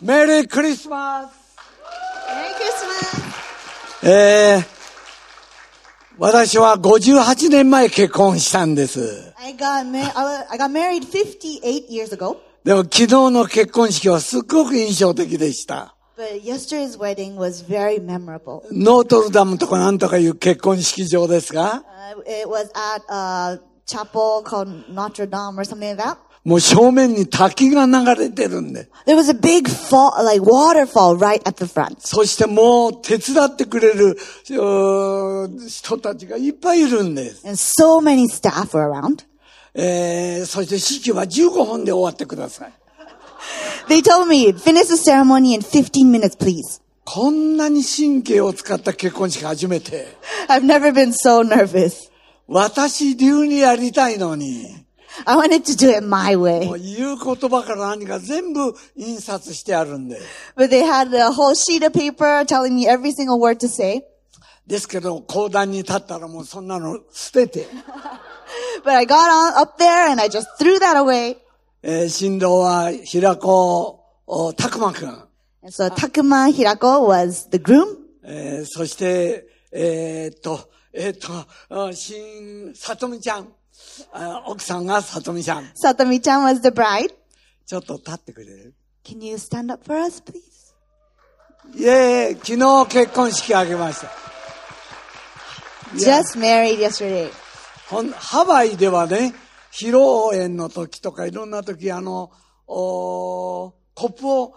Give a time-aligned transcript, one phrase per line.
[0.00, 1.56] メリークリスマス
[2.30, 2.54] Merry
[4.04, 4.08] Christmas!
[4.08, 4.64] えー、
[6.18, 9.34] 私は58年前結婚したんです。
[9.36, 9.84] I got,
[10.50, 15.96] I got married 58 years ago, でも昨日の結婚式はすっごく印象的でした。
[16.16, 18.62] but yesterday's wedding was very memorable.
[18.70, 21.82] ノートルダムとかなんとかいう結婚式場ですが、
[22.14, 26.18] Uh, it was at a chapel called Notre Dame or something like that.
[26.48, 31.96] もう正面に滝が流れてるんで、There was a big fall, like waterfall right at the front.
[31.98, 34.16] そしてもう手伝ってくれる
[34.46, 37.46] 人たちがいっぱいいるんです。
[37.46, 39.26] And so many staff were around.
[39.74, 42.72] えー、そして式は15分で終わってください。
[43.90, 46.80] They told me, finish the ceremony in 15 minutes, please.
[47.04, 50.16] こんなに神経を使った結婚式初めて。
[50.48, 52.10] I've never been so nervous.
[52.46, 54.87] 私流にやりたいのに、
[55.24, 56.96] I wanted to do it my もう way.
[56.96, 60.18] 言う言葉から何か全部印刷してあるんで。
[60.56, 64.02] But they had a whole sheet of paper telling me every single word to say.
[64.66, 67.66] ですけど、講談に立ったらもうそんなの捨てて、
[68.84, 71.38] But I got on up there and I just threw that away.
[71.82, 75.24] えー、新郎は平子お拓馬くん、
[75.68, 77.96] so Takuma Hirako was the groom.
[78.22, 81.32] えー、そして、えーっと、えーっと、
[81.86, 83.46] あ新、さとみちゃん、あ
[84.46, 85.70] 奥さんがさとみちゃん。
[85.74, 87.14] さとみちゃんは the bride.
[87.66, 90.58] ちょっと立ってくれる ?Can you stand up for us, please?
[91.74, 94.08] イェーイ昨日結婚式あげました。
[95.94, 97.30] Just married yesterday.
[98.16, 99.34] ハワイではね、
[99.72, 102.30] 披露宴の時とかいろんな時、あの、
[102.66, 104.56] コップを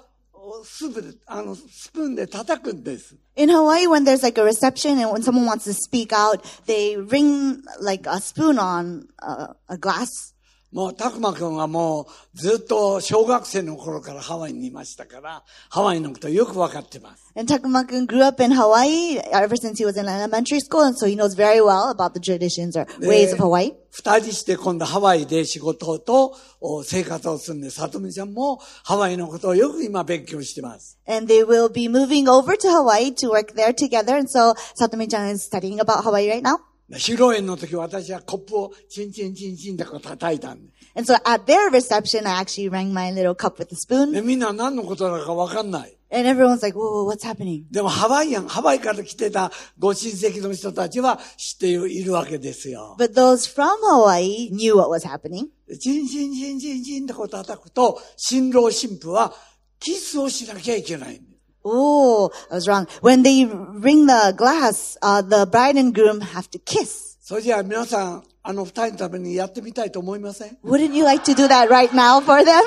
[3.35, 6.97] In Hawaii, when there's like a reception and when someone wants to speak out, they
[6.97, 10.33] ring like a spoon on a, a glass
[10.71, 17.31] もう、たくまくんはもう、ずっと小学生の頃からハワイにいましたから、ハワイのことよくわかってます。
[17.35, 21.15] And Takuma-kun grew up in Hawaii ever since he was in elementary school, and so he
[21.15, 23.73] knows very well about the traditions or ways of Hawaii.
[23.89, 30.97] 二人して今度ハワイで仕事とお生活をするんで、さとみちゃんもハワイのことをよく今勉強してます。
[31.05, 35.43] And they will be moving over to Hawaii to work there together, and so Satomi-chan is
[35.43, 36.70] studying about Hawaii right now.
[36.97, 40.71] 披露宴の時私はコップをチンチンチンチンってこう叩いたんで。
[40.93, 45.97] And so at their reception, I actually rang my little cup with a spoon, でみんな何のことだかわかんない。
[46.11, 47.63] and everyone's like, whoa, whoa, what's happening?
[47.71, 52.97] でもハワイアン、ハワイから来てたご親戚の人たちは知っているわけですよ。
[52.99, 55.47] But those from Hawaii knew what was happening.
[55.79, 59.33] チンチンチンチンチンってこう叩くと、新郎新婦は
[59.79, 61.21] キスをしなきゃいけない。
[61.64, 62.86] Oh, I was wrong.
[63.00, 67.18] When they ring the glass, uh, the bride and groom have to kiss.
[67.20, 72.62] それじゃあ皆さん、あの二人のためにやってみたいと思いません Wouldn't you like to do that right now for them?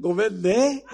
[0.00, 0.84] ごめんね。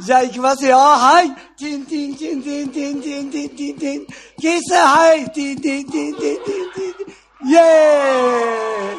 [0.00, 0.78] じゃあ行きますよ。
[0.78, 1.28] はい。
[1.56, 4.06] チンチンチンチンチンチンチンチンチン。
[4.40, 5.30] キスはい。
[5.32, 7.04] チンチンチンチンチンチンチ
[7.44, 7.50] ン。
[7.50, 8.98] イェーイ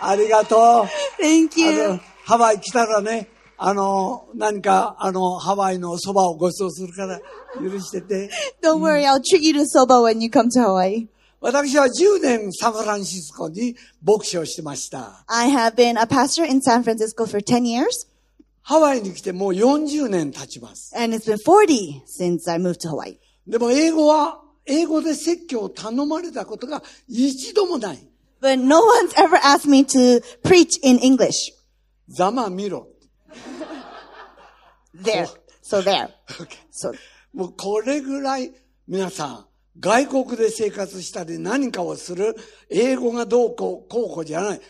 [0.00, 1.22] ありがとう。
[1.22, 1.88] Thank あ you.
[1.88, 7.19] の、 ハワイ来たらね、あの、何か、あの、ハワイのそばをご馳走するから、
[7.59, 8.29] 許してて。
[8.61, 11.07] Don't worry, I'll treat you to soba when you come to Hawaii.
[11.41, 15.25] 私は10年サンフランシスコに牧師をしてました。
[15.25, 17.87] I have been a pastor in San Francisco for 10 years,
[18.61, 20.93] ハワイに来てもう40年経ちます。
[20.95, 23.17] and it's been 40 since I moved to Hawaii.
[23.47, 27.97] でも英語は、英語で説教を頼まれたことが一度もない。
[28.39, 31.57] But no one's ever asked me to preach in English.
[32.09, 32.87] ざま見ろ。
[34.95, 35.27] There.
[35.61, 36.09] So there.
[36.71, 36.91] So
[37.33, 38.51] もうこれぐらい
[38.87, 39.45] 皆さん、
[39.79, 42.35] 外国で生活したり何かをする
[42.69, 44.61] 英語がどうこう、こうこうじゃない。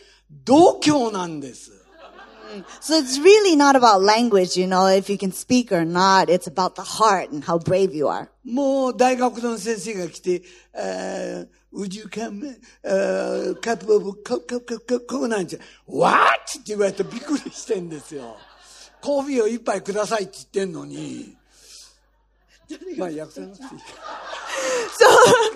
[0.44, 1.72] 度胸なんです。
[2.80, 6.28] So it's really not about language, you know, if you can speak or not.
[6.28, 8.28] It's about the heart and how brave you are.
[8.44, 10.42] もう大学の先生が来て、
[10.74, 14.16] えー、would you come, uh, cup of,
[15.46, 16.18] て、what?
[16.58, 18.36] って言われてびっくりしてんですよ。
[19.00, 21.36] コーヒーを一杯くださいって言ってんのに。
[22.98, 23.80] まあ、訳さなくていいか。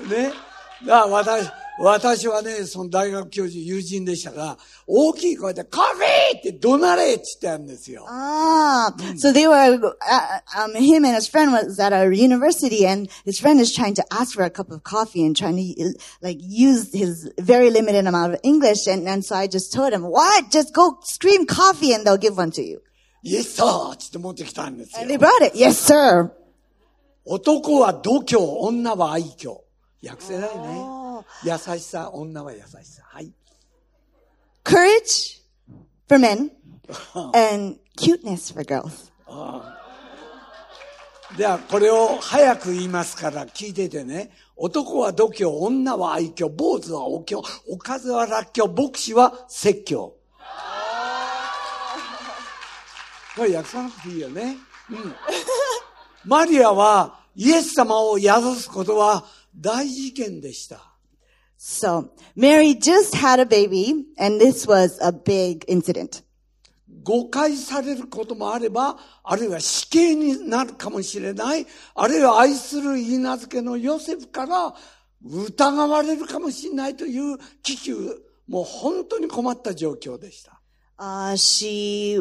[0.08, 0.53] ね。
[0.86, 5.82] ら私、私はね、その大学教授友人でしたが、大きい声で、コー
[6.30, 8.06] ヒーって怒鳴れって言ってたんですよ。
[8.08, 13.40] Ah, so they were, uh, um, him and his friend was at a university and his
[13.40, 15.92] friend is trying to ask for a cup of coffee and trying to, uh,
[16.22, 18.86] like, use his very limited amount of English.
[18.86, 20.50] And, and so I just told him, what?
[20.50, 22.80] Just go scream coffee and they'll give one to you.
[23.26, 25.18] イエスサーって持ってきたんです And they よ。
[25.20, 25.56] brought it.
[25.56, 26.30] Yes, sir.
[27.24, 29.63] 男は度胸、女は愛嬌。
[30.08, 30.84] 訳せないね。
[31.44, 33.02] 優しさ、女は優しさ。
[33.04, 33.32] はい。
[34.64, 35.42] Courage,
[36.08, 36.50] for men
[37.34, 39.12] and cuteness for girls.
[41.36, 44.30] では、これを早く言いますから聞いててね。
[44.56, 50.14] 男は度胸、女は愛嬌、坊主はお経、おかずはらっきょう、牧師は説教。
[53.36, 54.56] これ訳さなくていいよね。
[54.90, 55.14] うん。
[56.24, 59.24] マリアはイエス様を宿すことは
[59.56, 60.94] 大事件でした。
[61.58, 66.22] So Mary just had a baby and this was a big incident.
[67.02, 74.74] 誤解されることもあれば、あるいは死刑になるかもしれない、あるいは愛する言い名付けのヨセフから
[75.22, 77.92] 疑われるかもしれないという危機、
[78.48, 80.53] もう本当に困った状況でした。
[80.96, 82.20] Uh, she,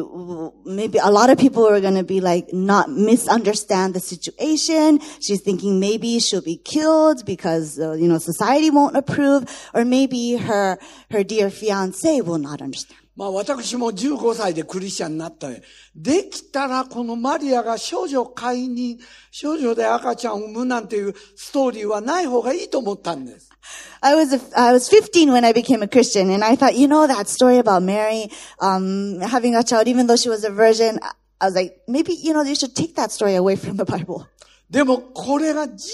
[0.64, 4.98] maybe a lot of people were going to be like, not misunderstand the situation.
[5.20, 10.36] She's thinking maybe she'll be killed because, uh, you know, society won't approve, or maybe
[10.36, 10.78] her,
[11.12, 12.98] her dear fiance will not understand.
[13.16, 15.62] まあ私も15歳でクリスチャンになったね。
[15.94, 18.98] できたらこのマリアが少女飼いに、
[19.30, 23.53] 少女で赤ちゃんを産むなんていうストーリーはない方がいいと思ったんです。
[24.01, 27.05] I was, a, I was 15 when I became a Christian and I thought, you know,
[27.07, 28.29] that story about Mary,
[28.59, 31.11] um, having a child, even though she was a virgin, I-
[31.41, 34.25] I was like, maybe, you know, you should take that story away from the Bible.
[34.69, 35.87] でもこれが事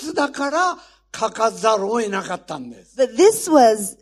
[0.00, 0.78] 実だから
[1.14, 2.96] 書かざるを得なかったんです。
[2.96, 3.98] But this was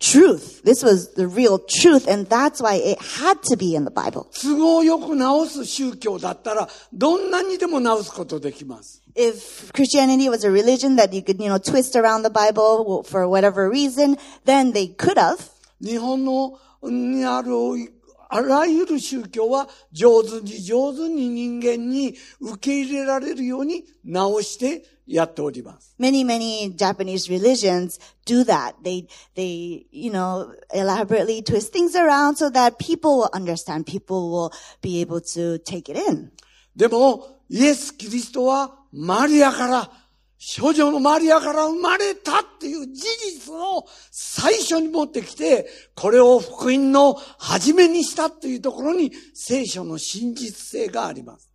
[0.00, 0.62] truth.
[0.64, 4.26] This was the real truth, and that's why it had to be in the Bible.
[4.40, 9.01] 都合よく直す宗教だったら、どんなにでも直すことできます。
[9.14, 13.28] If Christianity was a religion that you could, you know, twist around the Bible for
[13.28, 15.50] whatever reason, then they could have.
[15.80, 17.50] 日本のにある
[18.30, 25.96] あらゆる宗教は上手に上手に人間に受け入れられるように直してやっております。
[25.98, 28.74] Many, many Japanese religions do that.
[28.82, 33.86] They, they, you know, elaborately twist things around so that people will understand.
[33.86, 36.30] People will be able to take it in.
[36.76, 39.91] でも、イエス・キリストは マリアから、
[40.37, 51.49] 少女のマリアから生まれたっていう事実を最初に持ってきて、これを福音の始めにしたっていうところに聖書の真実性があります。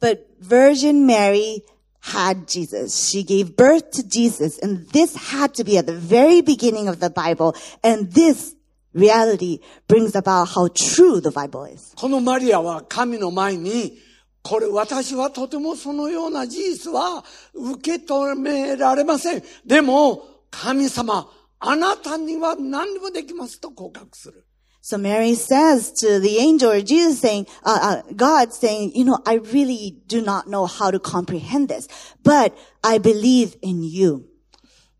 [0.00, 1.62] But Virgin Mary
[2.02, 2.92] had Jesus.
[2.92, 4.58] She gave birth to Jesus.
[4.58, 7.54] And this had to be at the very beginning of the Bible.
[7.84, 8.56] And this
[8.92, 11.94] reality brings about how true the Bible is.
[11.94, 13.98] このマリアは神の前に、
[14.42, 17.24] これ私はとてもそのような事実は
[17.54, 19.42] 受け止められません。
[19.64, 21.30] でも、神様、
[21.60, 24.46] あなたには何でもできますと告白する。
[24.84, 29.34] So Mary says to the angel or Jesus saying, uh, uh, God saying, you know, I
[29.34, 31.86] really do not know how to comprehend this,
[32.24, 32.52] but
[32.82, 34.24] I believe in you.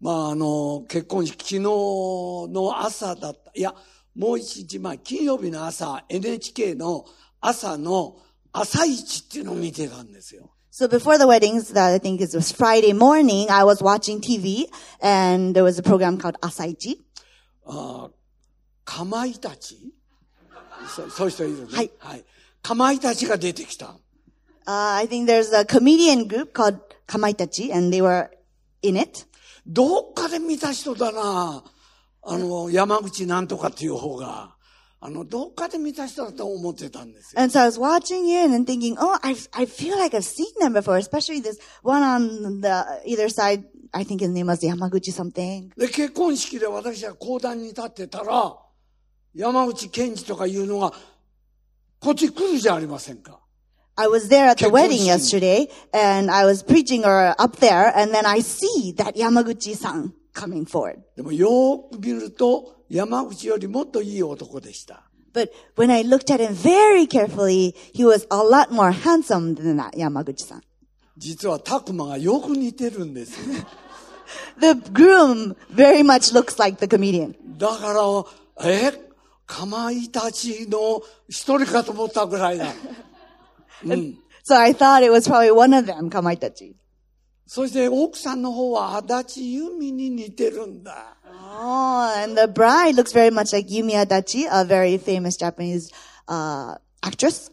[0.00, 3.50] まあ、あの、結婚式、昨日の朝だった。
[3.56, 3.74] いや、
[4.14, 7.04] もう一日前、金曜日の朝、NHK の
[7.40, 8.18] 朝の
[8.52, 10.50] 朝一っていうのを見てたんですよ。
[10.70, 14.66] So before the weddings, that I think it was Friday morning, I was watching TV
[15.02, 16.98] and there was a program called Asaichi.
[17.66, 18.10] あ
[18.84, 19.92] かまいたち
[20.88, 21.76] そそういう人いるね。
[21.76, 22.24] はいはい。
[22.62, 23.96] かまいたちが出てきた。
[24.66, 28.30] Uh, I think there's a comedian group called Kamaitachi and they were
[28.82, 29.26] in it.
[29.66, 31.64] どっかで見た人だな。
[32.24, 34.56] あの、山口なんとかっていう方が。
[35.04, 37.42] あの、どっかで見た人だと思ってたんですよ。
[37.42, 40.74] And so I was watching it and thinking, oh, I, I feel like I've seen them
[40.74, 43.64] before, especially this one on the either side.
[43.92, 45.70] I think his name was Yamaguchi something.
[45.76, 48.56] で、結婚式で私は講談に立ってたら、
[49.34, 50.92] 山口健二とかいうのが、
[51.98, 53.40] こっち来るじゃありませんか。
[53.96, 58.24] I was there at the wedding yesterday and I was preaching or up there and then
[58.24, 61.00] I see that Yamaguchi-san coming forward.
[61.16, 65.02] でもよーく見ると、山口よりもっといい男でした。
[65.32, 69.92] But when I looked at him very carefully, he was a lot more handsome than that
[69.96, 70.60] Yamaguchi-san.
[71.16, 73.64] 実はタクマがよく似てるんですよ。
[74.60, 77.34] The groom very much looks like the comedian.
[77.56, 78.92] だから、え
[79.46, 82.66] かまいたちの一人かと思ったぐらいだ。
[83.84, 84.18] うん。
[84.44, 86.74] So I thought it was probably one of them, Kamaitachi.
[87.46, 91.16] そして奥さんの方は足立由美に似てるんだ。
[91.32, 95.90] and the bride looks very much like Yumi Adachi, a very famous Japanese
[96.28, 97.50] uh, actress.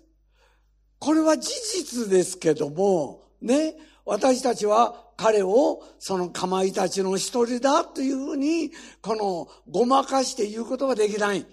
[0.99, 8.71] これは事実ですけども、ね、私たちは彼をそのかまいたちの一人だというふうに、
[9.01, 11.39] この、ごまかして言うことができない。
[11.39, 11.45] 違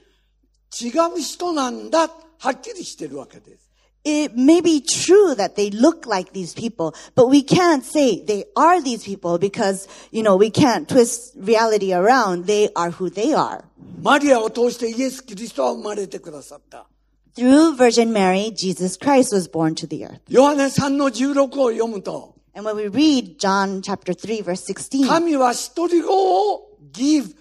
[1.16, 3.65] う人なんだ、はっきりしてるわけです。
[4.05, 8.81] it may be true that they look like these people, but we can't say they are
[8.81, 12.45] these people because, you know, we can't twist reality around.
[12.45, 13.63] They are who they are.
[14.01, 16.87] マリアを通してイエス・キリストは生まれてくださった。
[17.35, 20.21] Through Virgin Mary, Jesus Christ was born to the earth.
[20.27, 27.35] ヨハネ3の16を読むと、 And when we read John chapter 3 verse 16, 神は一人子を give,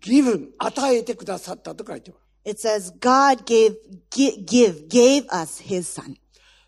[0.00, 2.24] give, 与えてくださったと書いてます。
[2.48, 3.74] it says God gave,
[4.10, 6.16] gi- give, gave us his son.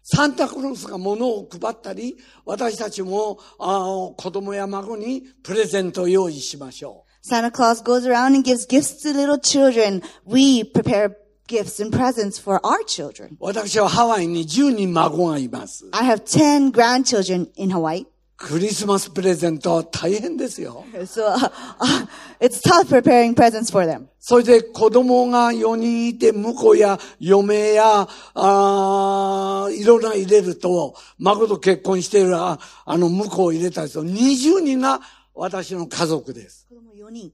[0.08, 10.00] サンタクロースが物を配ったり、私たちもあー子供や孫にプレゼントを用意しましょ Santa Claus goes around and gives gifts to little children.
[10.24, 11.16] We prepare
[11.48, 13.30] gifts and presents for our children.
[13.32, 13.36] う。
[13.40, 15.84] 私はハワイに10人孫がいます。
[15.90, 18.06] I have 10 grandchildren in Hawaii.
[18.43, 20.83] クリスマスプレゼントは大変ですよ。
[20.93, 21.37] So uh,
[21.79, 22.07] uh,
[22.39, 24.07] it's tough preparing presents for them.
[24.19, 35.01] それで子供が4人いて、婿や嫁や、あーいろんな入れると、孫と結婚しているああの婿を入れたりと、20人が
[35.35, 36.67] 私の家族です。
[36.67, 37.31] 子供4人。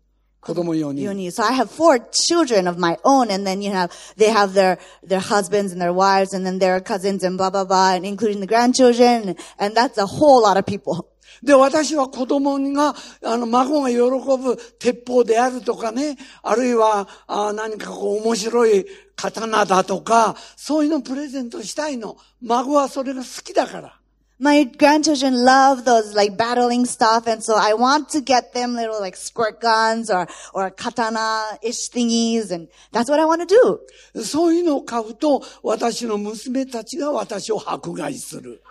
[1.02, 1.30] Yoni.
[1.30, 4.78] So I have four children of my own and then you have, they have their,
[5.04, 8.40] their husbands and their wives and then their cousins and blah, blah, blah, and including
[8.40, 9.36] the grandchildren.
[9.60, 11.10] And that's a whole lot of people.
[11.44, 22.18] で、私は子供が、あの、孫が喜ぶ鉄砲であるとかね、あるいは、あ何かこう面白い刀だとか、そういうのプレゼントしたいの。
[22.42, 23.97] 孫はそれが好きだから。
[24.39, 29.15] My grandchildren love those like battling stuff and so I want to get them little like
[29.15, 33.79] squirt guns or, or katana-ish thingies and that's what I want to
[34.15, 34.23] do.
[34.25, 38.63] そういうのを買うと、私の娘たちが私を迫害する。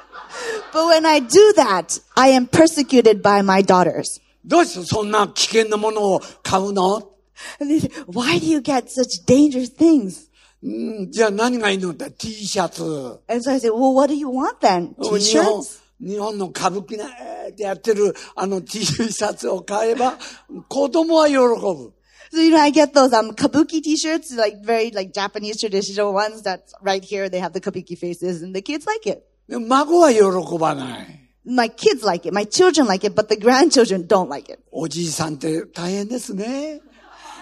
[0.73, 4.21] But when I do that, I am persecuted by my daughters.
[4.43, 7.11] どうしてそんな危険なものを買うの
[7.59, 10.29] And they say, why do you get such dangerous things?
[10.63, 12.83] うんじゃあ何がいいのって T シャツ。
[13.27, 14.93] And so I say, well, what do you want then?
[14.99, 15.81] 日本 T-shirts?
[15.99, 20.17] 日本の歌舞伎なえーってやってるあの T シャツを買えば、
[20.67, 21.93] 子供は喜ぶ。
[22.33, 26.41] So, you know, I get those, um, kabuki t-shirts, like very, like Japanese traditional ones
[26.41, 27.27] that's right here.
[27.27, 29.23] They have the kabuki faces and the kids like it.
[29.49, 30.21] でも孫は喜
[30.57, 31.29] ばない。
[31.43, 32.33] My kids like it.
[32.33, 34.61] My children like it, but the grandchildren don't like it.
[34.71, 36.81] おじいさんって大変ですね。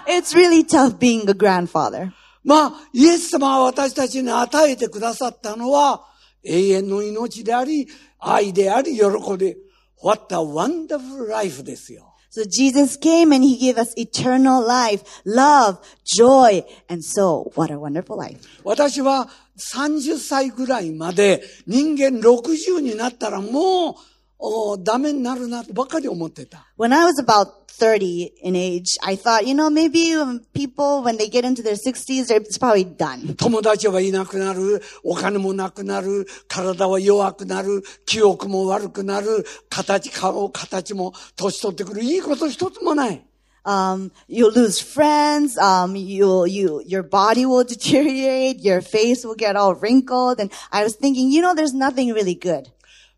[0.08, 2.12] It's really tough being a grandfather.
[2.45, 6.05] まあ、イエス様は私たちに与えてくださったのは、
[6.45, 9.03] 永遠の命であり、愛であり、喜
[9.39, 9.57] び。
[10.03, 12.15] What a wonderful life ですよ。
[12.31, 18.17] So Jesus came and he gave us eternal life, love, joy, and so what a wonderful
[18.17, 18.37] life.
[18.65, 19.29] 私は
[19.73, 23.95] 30歳ぐらいまで人間60になったらもう
[24.39, 26.67] おダメになるなとばかり思ってた。
[26.77, 31.29] When I was about 30 in age, I thought, you know, maybe um, people, when they
[31.29, 33.35] get into their 60s, they're, it's probably done.
[33.37, 42.03] 友達はいなくなる、お金もなくなる、体は弱くなる、記憶も悪くなる、形、顔、形も年取ってくる。
[42.03, 43.25] いいこと一つもない。
[43.67, 45.57] Um, you'll lose friends.
[45.59, 48.61] Um, you'll, you, your body will deteriorate.
[48.61, 50.39] Your face will get all wrinkled.
[50.39, 52.71] And I was thinking, you know, there's nothing really good.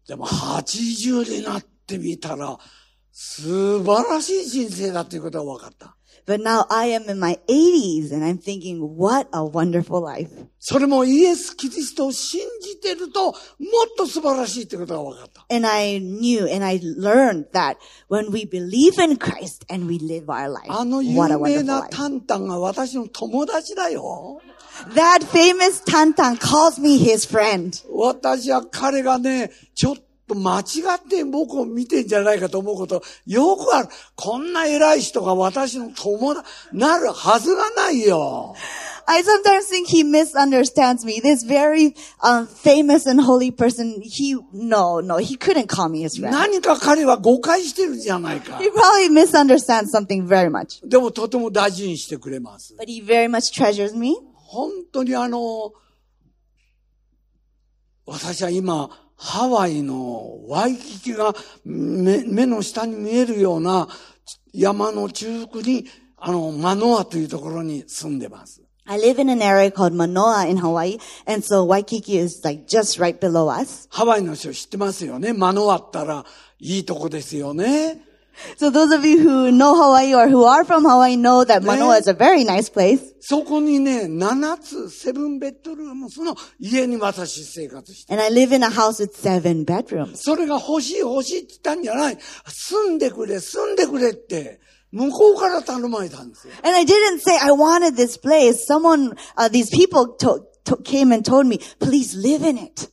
[0.06, 2.58] でも80になってみたら、
[3.18, 5.96] 素晴らしい人生だということが分かった。
[6.26, 10.28] But now I am in my 80s and I'm thinking, what a wonderful life.
[10.58, 13.34] それもイエス・キリストを信じてると、もっ
[13.96, 15.46] と素晴らしいということが分かった。
[15.48, 17.76] And I knew and I learned that
[18.10, 24.42] when we believe in Christ and we live our life, あの有名な.タンタンが私の友達だよ。
[24.94, 27.82] That famous Tantan calls me his friend.
[27.90, 30.02] 私は彼がね、ちょっと
[30.34, 30.64] 間違
[30.96, 33.88] って僕を見てんじゃないかと思うこと、よくある。
[34.16, 38.54] こんな偉い人が私の友達、なるはずがないよ。
[39.08, 41.20] I sometimes think he misunderstands me.
[41.20, 46.18] This very um, famous and holy person, he, no, no, he couldn't call me his
[46.18, 46.32] friend.
[46.32, 48.68] 何か彼は誤解してるんじゃないか He。
[48.72, 50.84] probably misunderstands something very much.
[50.88, 52.74] でもとても大事にしてくれます。
[52.76, 54.16] But he very much treasures me.
[54.34, 55.72] 本当にあの、
[58.06, 63.88] 私は今、ハワイのワイキキが目目の下に見えるような
[64.52, 68.62] 山の中腹に、あの、マノアというところに住んでます。
[68.88, 73.18] I live in an area called Manoa in Hawaii, and so Waikiki is like just right
[73.18, 73.88] below us.
[73.90, 75.32] ハワイの人知ってますよね。
[75.32, 76.24] マノアったら
[76.60, 78.00] いいとこですよね。
[78.57, 82.07] So those of you who know Hawaii or who are from Hawaii know that Manoa is
[82.07, 83.13] a very nice place.
[83.19, 88.13] そこにね、7つ、セブンベッドルームスの家に私生活して。
[88.13, 90.13] And I live in a house with seven bedrooms.
[90.15, 92.17] それが欲しい欲しいって言ったんじゃない。
[92.47, 94.59] 住んでくれ、住んでくれって、
[94.91, 96.53] 向こうから頼まれたんですよ。
[96.63, 98.65] And I didn't say I wanted this place.
[98.67, 102.89] Someone, uh, these people to- to- came and told me, please live in it.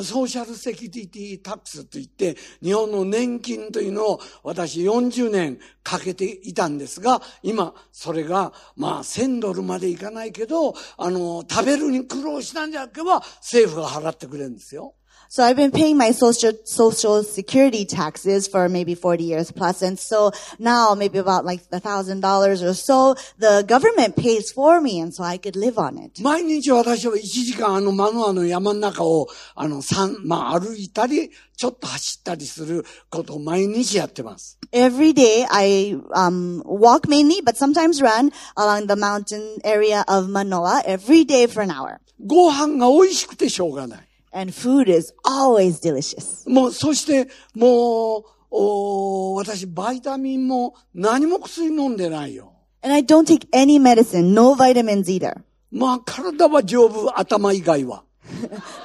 [0.00, 14.94] ソーシャルセキュリティタックスといって、日本の年金というのを私40年かけていたんですが、今、それが、まあ、1000ドルまでいかないけど、あの、食べるに苦労したんじゃなければ、政府が払ってくれるんですよ。
[15.31, 19.81] So I've been paying my social, social security taxes for maybe 40 years plus.
[19.81, 24.79] And so now maybe about like a thousand dollars or so, the government pays for
[24.79, 25.01] me.
[25.01, 26.21] And so I could live on it.
[26.21, 34.57] 毎日私は1時間あのマノアの山の中を、あの、三、まあ、歩いたり、ちょっと走ったりすることを毎日やってます。
[34.71, 40.83] Every day I, um, walk mainly, but sometimes run along the mountain area of Manoa
[40.85, 41.99] every day for an hour.
[42.25, 44.07] ご飯が美味しくてしょうがない。
[44.32, 46.48] And food is always delicious.
[46.48, 52.52] もう、そして、もう、お私、バイタミンも何も薬飲んでないよ。
[52.82, 55.42] And I don't take any medicine, no vitamins either.
[55.70, 58.04] まあ、体は丈夫、頭以外は。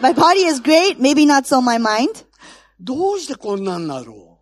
[0.01, 2.25] My body is great, maybe not so my mind.
[2.79, 4.37] どうしてこんなんなろ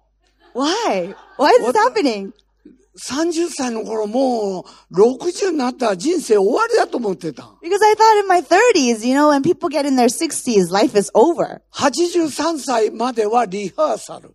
[0.53, 1.15] Why?
[1.37, 2.33] Why is this happening?
[2.94, 7.44] う ?30 歳の頃もう、60になったら人生終わりだと思ってた。
[7.62, 10.98] Because I thought in my 30s, you know, when people get in their 60s, life
[10.98, 11.60] is over.
[11.72, 14.34] 83歳まではリハーサル。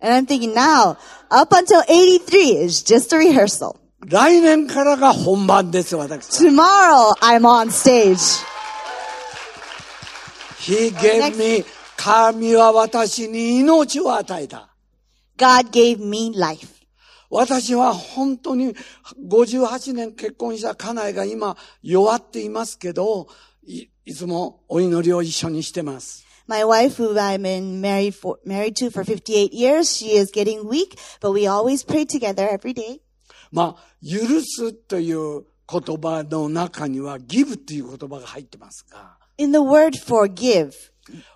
[0.00, 0.98] And I'm thinking now,
[1.30, 3.76] up until 83 is just a rehearsal.
[4.04, 6.46] 来年からが本番です、私。
[6.46, 8.44] Tomorrow, I'm on stage.
[10.60, 11.64] He gave me,
[11.96, 14.68] 神は私に命を与えた。
[15.38, 16.68] God gave me life.
[17.31, 18.75] 私は本当に
[19.25, 23.27] 58年結婚した家内が今弱っていますけど、
[23.63, 26.25] いいつもお祈りを一緒にしてます。
[26.47, 30.99] My wife, who I've been married for, married to for 58 years, she is getting weak,
[31.21, 32.99] but we always pray together every day.
[33.49, 40.73] まあ、許すという言葉の中には give という言葉が入ってますが、In the word forgive,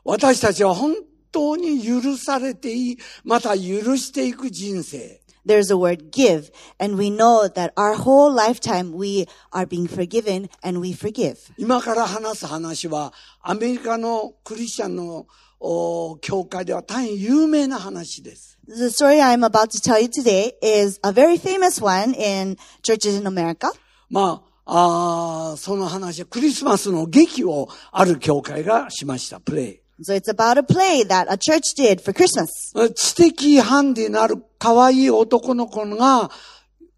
[0.04, 0.96] 私たちは本
[1.32, 5.22] 当に許されていい、また許していく人生。
[5.45, 10.81] there's a word give, and we know that our whole lifetime we are being forgiven and
[10.81, 11.39] we forgive.
[11.57, 15.27] 今から話す話は、アメリカのクリスチャンの
[15.59, 18.59] お教会では大変有名な話です。
[18.67, 23.19] The story I'm about to tell you today is a very famous one in churches
[23.19, 23.73] in America.
[24.09, 29.81] まあ、あーその話はクリスマスの劇をある教会がしました、プレイ。
[30.03, 32.73] So it's about a play that a church did for Christmas.
[32.95, 36.31] 知的ハンディのある可愛い男の子が、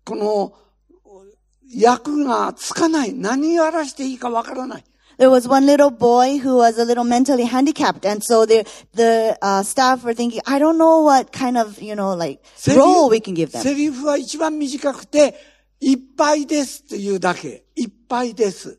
[0.05, 0.53] この
[1.75, 3.14] 役がつかない。
[3.14, 4.85] 何やらしていいかわからない。
[5.18, 8.64] There was one little boy who was a little mentally handicapped, and so the
[8.95, 12.79] the uh, staff were thinking, I don't know what kind of you know like セリ
[12.79, 13.62] role we can give them.
[13.62, 15.35] セリフは一番短くて、
[15.81, 17.64] いっぱいですっていうだけ。
[17.77, 18.79] いっぱいです。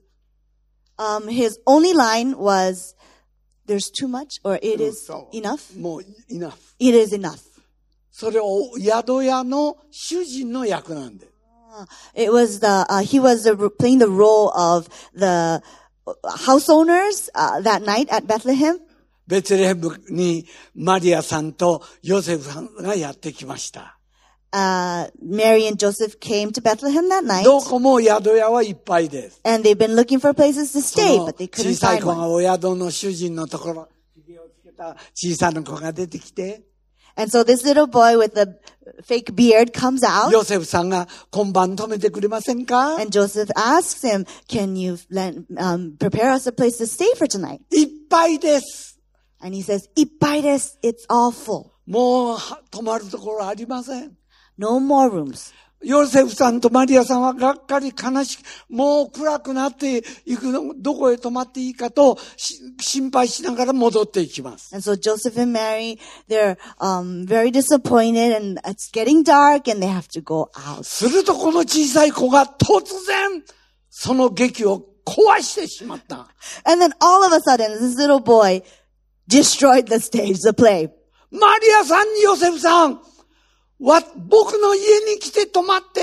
[0.98, 2.96] Um, his only line was,
[3.69, 5.79] "There's too much, or it is enough.
[5.79, 6.49] もう、いな。
[6.81, 7.39] It is enough."
[8.11, 11.29] それを宿屋の主人の役なんで。
[12.15, 15.63] It was the uh, he was the, playing the role of the
[16.25, 18.81] house owners uh, that night at Bethlehem.
[19.29, 23.98] ベツレヘムにマリアさんとヨセフさんがやってきました。
[24.56, 29.42] Uh, Mary and Joseph came to Bethlehem that night, どこも宿屋はいっぱいです。
[29.44, 31.98] and they've been looking for places to そ stay, の but they 小 couldn't さい
[31.98, 32.32] find 子が one.
[32.34, 36.62] お宿の主人のところ、髭をつけた小さな子が出てきて、
[37.16, 38.60] And so this little boy with the
[39.04, 46.48] fake beard comes out, ヨセフさんが今晩止めてくれませんか and Joseph asks him, "Can you lend, um, prepare us
[46.48, 49.00] a place to stay for tonight?" いっぱいです。
[49.42, 51.72] And he says, "Ipaides, it's all full.
[51.88, 54.16] もうは泊まるところありません。
[54.59, 64.75] No more rooms." ヨセフさんとマリアさんはがっかり悲しく、もう暗くなっていくの、どこへ泊まっていいかとし心配しながら戻っていきます。
[64.75, 70.09] And so Joseph and Mary, they're um, very disappointed, and it's getting dark, and they have
[70.09, 70.83] to go out.
[70.83, 73.44] するとこの小さい子が突然、
[73.88, 76.27] その劇を壊してしまった。
[76.64, 78.64] And then all of a sudden, this little boy
[79.29, 80.90] destroyed the stage, the play.
[81.31, 83.01] マリアさんにヨセフさん、
[83.81, 86.03] わ、僕の家に来て泊まって。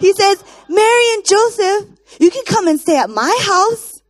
[0.00, 4.02] He says, Mary and Joseph, you can come and stay at my house.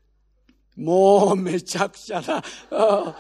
[0.77, 2.43] もうめちゃくちゃな。
[2.71, 3.15] あ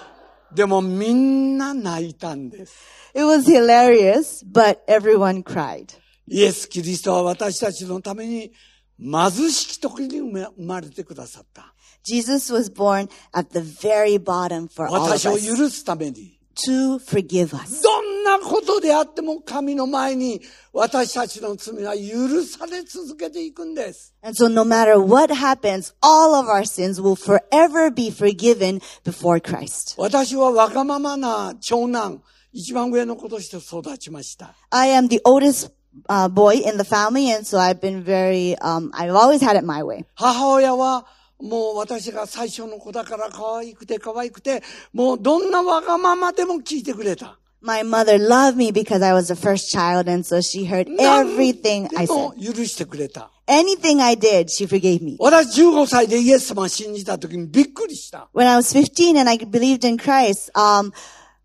[0.55, 2.75] でもみんな泣いたんです。
[3.15, 5.95] It was hilarious, but everyone cried.
[6.27, 8.53] イエス・キリストは私たちのために
[8.99, 11.75] 貧しき時に生まれてくださった。
[12.05, 16.39] Jesus was born at the very bottom for all of 私を us 許すために。
[16.66, 17.82] to forgive us.
[17.84, 20.42] どん なことであっても神の前に
[20.74, 24.14] 私たちの罪は許され続けていくんです。
[24.22, 29.40] And so no matter what happens, all of our sins will forever be forgiven before
[29.40, 29.96] Christ.
[29.98, 32.22] 私はわがままな長男、
[32.52, 34.56] 一番上の子として育ちました。
[34.72, 35.72] I am the oldest
[36.10, 39.66] uh, boy in the family, and so I've been very, um, I've always had it
[39.66, 40.06] my way.
[40.16, 41.06] 母親は
[41.43, 47.37] もう私が最初の子だから可愛くて可愛くて、もうどんなわがままでも聞いてくれた。
[47.61, 51.99] My mother loved me because I was the first child, and so she heard everything 何
[51.99, 52.55] I said.
[52.55, 53.31] 許してくれた。
[53.49, 55.17] Anything I did, she forgave me.
[55.19, 58.29] 私15歳でイエス様を信じた時にびっくりした。
[58.33, 60.93] When I was 15 and I believed in Christ, um,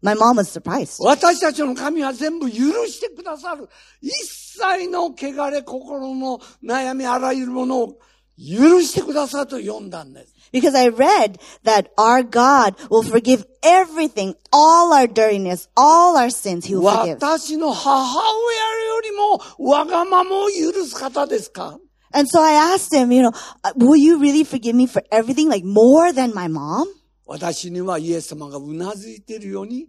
[0.03, 1.03] my mom was surprised.
[1.03, 2.55] 私たちの神は全部許
[2.85, 3.67] してくださる。
[4.01, 7.99] 一切の汚れ、心の悩み、あらゆるものを
[8.38, 10.34] 許してくださると読んだんです。
[10.52, 16.66] Because I read that our God will forgive everything, all our dirtiness, all our sins,
[16.66, 17.14] He will forgive.
[17.16, 21.78] 私の母親よりもわがままを許す方ですか
[22.14, 23.32] And so I asked him, you know,
[23.64, 26.86] "Uh, will you really forgive me for everything, like more than my mom?
[27.26, 29.88] 私にはイエス様がうなずいているように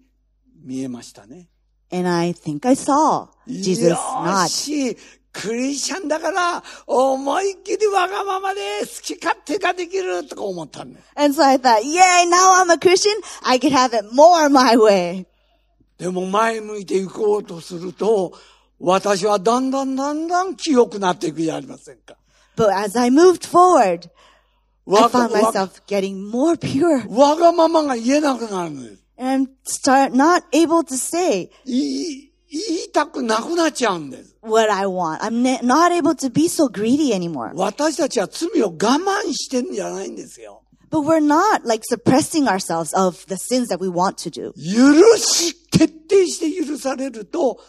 [0.63, 1.49] 見えましたね。
[1.91, 4.47] And I think I saw Jesus よ nod.
[4.47, 4.97] し、
[5.32, 11.12] クリスチャンだから思いっきりわがままで好き勝手ができるとか思ったんです。
[11.16, 13.20] And so I thought, yay, now I'm a Christian.
[13.42, 15.26] I can have it more my way.
[15.98, 18.32] でも前向いていこうとすると、
[18.80, 22.16] 私はだんだんだんだん清くなっていくじゃありませんか。
[22.56, 24.08] But as I moved forward,
[24.86, 29.08] I found わ myself getting more pure わがままが言えなくなるんです。
[29.18, 34.36] and start not able to say 言い言いたくなくなっちゃうんです。
[34.42, 35.20] what I want.
[35.20, 37.52] I'm not able to be so greedy anymore.
[37.54, 40.62] 私たちは罪を我慢してるんじゃないんですよ。
[40.90, 44.52] But we're not like suppressing ourselves of the sins that we want to do.
[44.54, 47.60] 許し、徹底して許されると、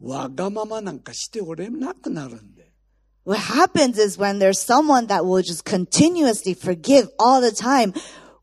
[0.00, 2.68] わがままなんかしておれなくなるんで。
[3.24, 7.92] What happens is when there's someone that will just continuously forgive all the time,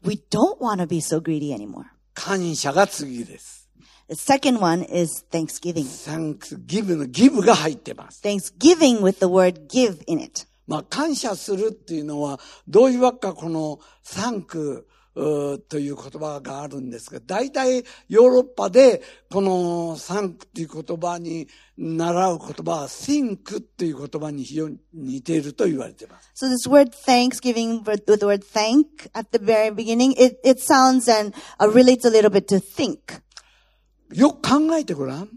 [0.04, 1.86] we don't want to be so greedy anymore.
[2.13, 3.64] 感謝が次です。
[4.09, 5.85] The second one is thanksgiving.
[5.85, 8.20] サンクスギブのギブが入ってます。
[8.22, 10.46] Thanksgiving with the word give in it.
[10.66, 26.33] まあ、感謝するっていうのは、どういうわけかこのサンクうーという言葉があるんですが、大体ヨーロッパでこのサンクっていう言葉に習う言葉は think っていう言葉に非常に似ていると言われています。
[26.37, 30.61] So this word thanksgiving with with the word thank at the very beginning, it, it
[30.61, 33.20] sounds and uh, relates a little bit to think.
[34.15, 35.30] よく考えてごらん。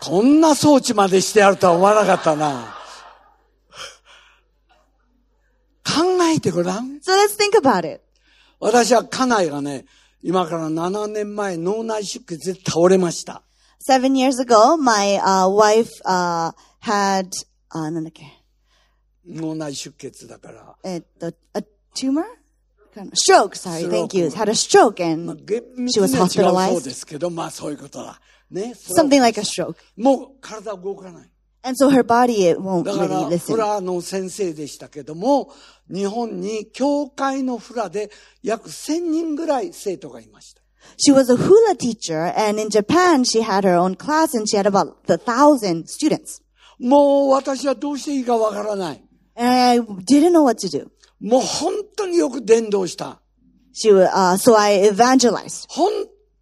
[0.00, 2.74] こんな装置までしてやるとは思わなかったな。
[5.84, 6.02] 考
[6.34, 7.00] えてごらん。
[7.00, 8.00] So let's think about it.
[8.60, 9.84] 私は家内がね、
[10.22, 13.42] 今から7年前脳内出血で倒れました。
[13.80, 17.28] Seven years ago, my uh, wife uh, had
[17.74, 18.35] uh, なんだっけ？
[19.28, 20.76] 脳内出血だから。
[20.84, 22.24] えっと a tumor?
[23.12, 24.28] Stroke, sorry, thank you.
[24.28, 25.44] Had a stroke まあ and
[25.90, 26.84] she was には違うそう hospitalized.
[26.84, 28.20] ですけど、まあそういうことだ。
[28.50, 28.74] ね。
[28.74, 29.76] Something like a stroke.
[29.96, 31.30] もう体動かない。
[31.62, 35.52] And so her body, it won't だか really ら、フ.ラの先生でしたけども、
[35.92, 38.10] 日本に教会のフラで
[38.42, 40.62] 約1000人ぐらい生徒がいました。
[40.96, 44.66] She was a hula teacher and in Japan she had her own class and she had
[44.66, 46.40] about a thousand students.
[46.78, 49.02] もう私はどうしていいかわからない。
[49.35, 50.87] And I didn't know what to do.
[51.19, 53.21] もう本当によく伝道した。
[53.73, 55.65] She, wa- uh, so I evangelized.
[55.69, 55.91] 本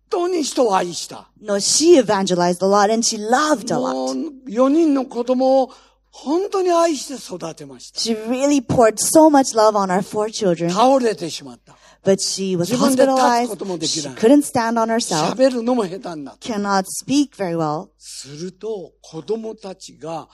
[0.10, 1.30] 当に人を愛した。
[1.42, 4.30] No, she evangelized a lot and she loved a も lot.
[4.46, 5.72] う4人の子供を
[6.12, 8.00] 本当に愛して育てました。
[8.00, 11.76] She really poured so much love on our four children, 倒れてしまった。
[12.04, 13.48] but she was 自分で立つ hospitalized.
[13.50, 16.50] こともできない She couldn't stand on herself, 喋るのも下手になった。
[16.50, 17.90] cannot speak very well.
[18.00, 20.28] すると子供たちが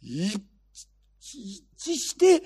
[0.00, 0.38] 一
[1.81, 2.43] 致して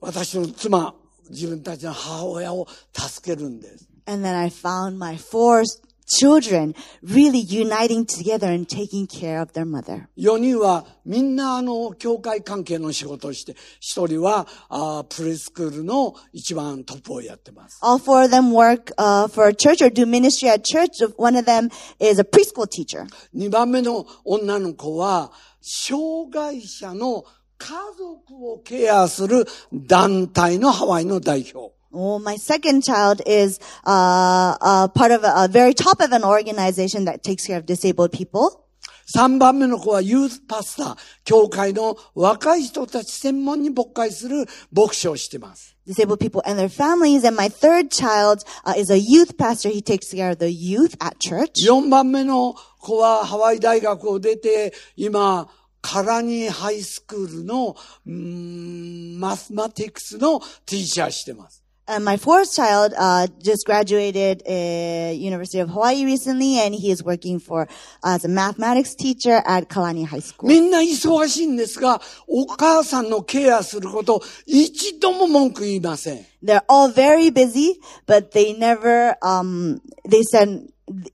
[0.00, 0.94] 私の妻、
[1.28, 3.88] 自分たちの母親を助けるんです。
[4.06, 5.64] And then I found my four
[6.06, 10.08] children really uniting together and taking care of their mother.
[10.16, 17.80] 4人はみんなあの、教会関係の仕事をして、1人はあープレスクールの一番トップをやってます。
[17.82, 21.04] All four of them work uh, for a church or do ministry at church.
[21.16, 23.06] One of them is a preschool teacher.
[23.34, 27.24] 2番目の女の子は、障害者の
[27.58, 31.74] 家族をケアする団体のハワイの代表。
[31.92, 37.06] Oh, my second child is uh, uh, part of a, a very top of an organization
[37.06, 38.66] that takes care of disabled people.
[39.14, 40.96] 3番目の子はユースパスター。
[41.24, 45.76] 教会の若い人たち専門に牧会する牧師をしています。
[45.86, 47.24] disabled people and their families.
[47.24, 49.68] And my third child uh, is a youth pastor.
[49.68, 51.64] He takes care of the youth at church.
[51.64, 55.48] 4番目の子はハワイ大学を出て、今、
[55.88, 61.62] カラニーハイスクールの、うーんマスマティクスのティーチャーしてます。
[61.86, 67.38] And my fourth child uh, just graduated uh, University of Hawaii recently, and he is working
[67.38, 67.68] for
[68.02, 70.48] as a mathematics teacher at Kalani High School.
[70.48, 76.26] みんな忙しいんですが、お母さんのケアすること、一度も文句言いません。
[76.42, 77.74] They're all very busy,
[78.08, 79.14] but they never.
[79.22, 80.66] Um, they said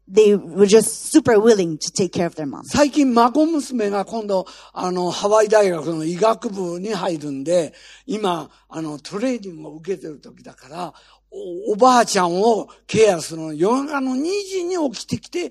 [0.07, 2.65] they were just super willing to take care of their mom.
[2.65, 7.73] 最近、孫娘が今度、あの、ハワイ大学の医学部に入るんで、
[8.07, 10.95] 今、あの、トレーニングを受けてる時だから、
[11.31, 15.51] おおばあちゃんをケアするの、夜中の2時に起きてきて、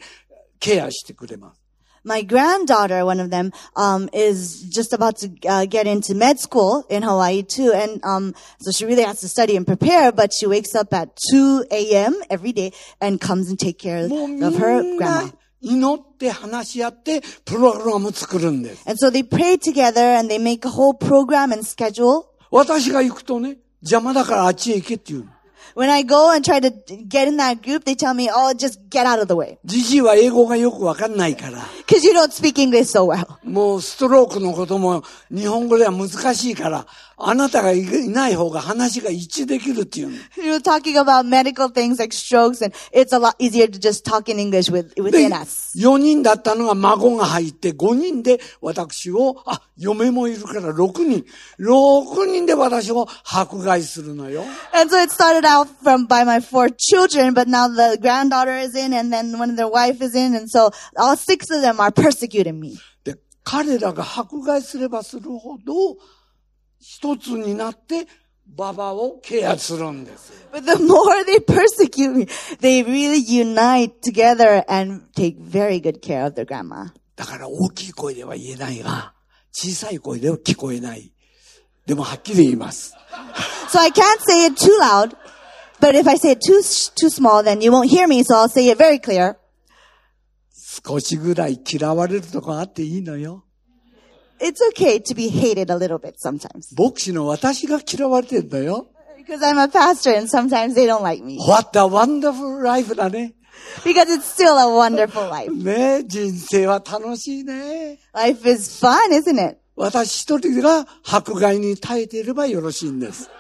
[0.60, 1.61] ケアしてくれます。
[2.05, 7.03] My granddaughter, one of them, um, is just about to uh, get into med school in
[7.03, 10.13] Hawaii too, and um, so she really has to study and prepare.
[10.13, 12.15] But she wakes up at 2 a.m.
[12.31, 15.25] every day and comes and take care もうみ of her ん grandma.
[15.25, 18.85] な祈って話し合って、プログラム作るんです。
[18.89, 22.27] And so they pray together and they make a whole program and schedule.
[22.53, 25.31] 私が行くとね、邪魔だからあっちへ行けって言うの。
[25.76, 26.74] When I go and try to
[27.08, 31.60] get in that group, they tell me, "Oh, just get out of the way," じじいは英語がよくわかんないから。
[31.88, 33.26] because you don't speak English so well.
[33.44, 36.86] もうストロークのことも日本語では難しいから、
[37.28, 40.16] あなたがいない方が話が一致できるっていうの。
[40.38, 44.32] You know, talking about medical things like strokes, and it's a lot easier to just talk
[44.32, 45.78] in English with で within us.
[45.78, 51.26] 4人だったのが孫が入って5人で私を、あ、嫁もいるから6人。
[51.60, 54.44] 6人で私を迫害するのよ。
[54.74, 58.94] And so it started out from by my four children, but now the granddaughter is in,
[58.94, 62.60] and then of their wife is in, and so all six of them are persecuting
[62.60, 62.78] me.
[63.04, 65.98] で、彼らが迫害すればするほど、
[66.82, 68.08] 一つになって、
[68.48, 70.34] ババをケアするんです。
[70.52, 72.26] But the more they persecute me,
[72.60, 76.92] they really unite together and take very good care of their grandma.
[77.16, 79.14] だから大きい声では言えないが、
[79.54, 81.14] 小さい声では聞こえない。
[81.86, 82.96] でもはっきり言います。
[83.70, 85.16] So I can't say it too loud,
[85.80, 86.62] but if I say it too
[86.96, 88.24] too small, then you won't hear me.
[88.24, 89.38] So I'll say it very clear.
[90.84, 93.46] 少しぐらい嫌われるとこあっていいのよ。
[94.41, 98.87] It's okay to be hated a little bit sometimes 牧師の私が嫌われてんだよ。
[99.19, 103.35] because I'm a pastor, and sometimes they don't like me What a wonderful life だね。
[103.83, 105.51] because it's still a wonderful life.
[105.53, 107.99] ねえ人生は楽しいね。
[108.13, 109.59] Life is fun, isn't it?
[109.75, 113.31] 私一人が迫害に耐えていればよろしいんです。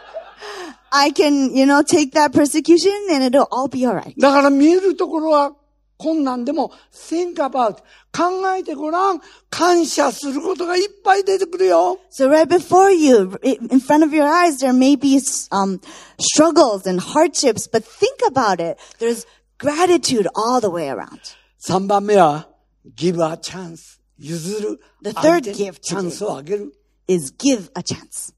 [0.90, 4.14] I can, you know, take that persecution and it'll all be alright.
[4.18, 5.52] だから見えるところは
[6.01, 7.75] 困難でも think about
[8.11, 9.21] 考えてごらん。
[9.51, 11.99] 感謝することがいっぱい出てくるよ。
[12.11, 15.19] So right before you, in front of your eyes, there may be
[15.51, 15.79] um,
[16.19, 18.77] struggles and hardships, but think about it.
[18.99, 19.25] There's
[19.59, 21.19] gratitude all the way around.
[21.63, 22.49] 3番目は
[22.95, 24.79] give a chance 譲る。
[25.03, 26.73] The third gift チャンスをあげる。
[27.07, 28.33] Is give a chance.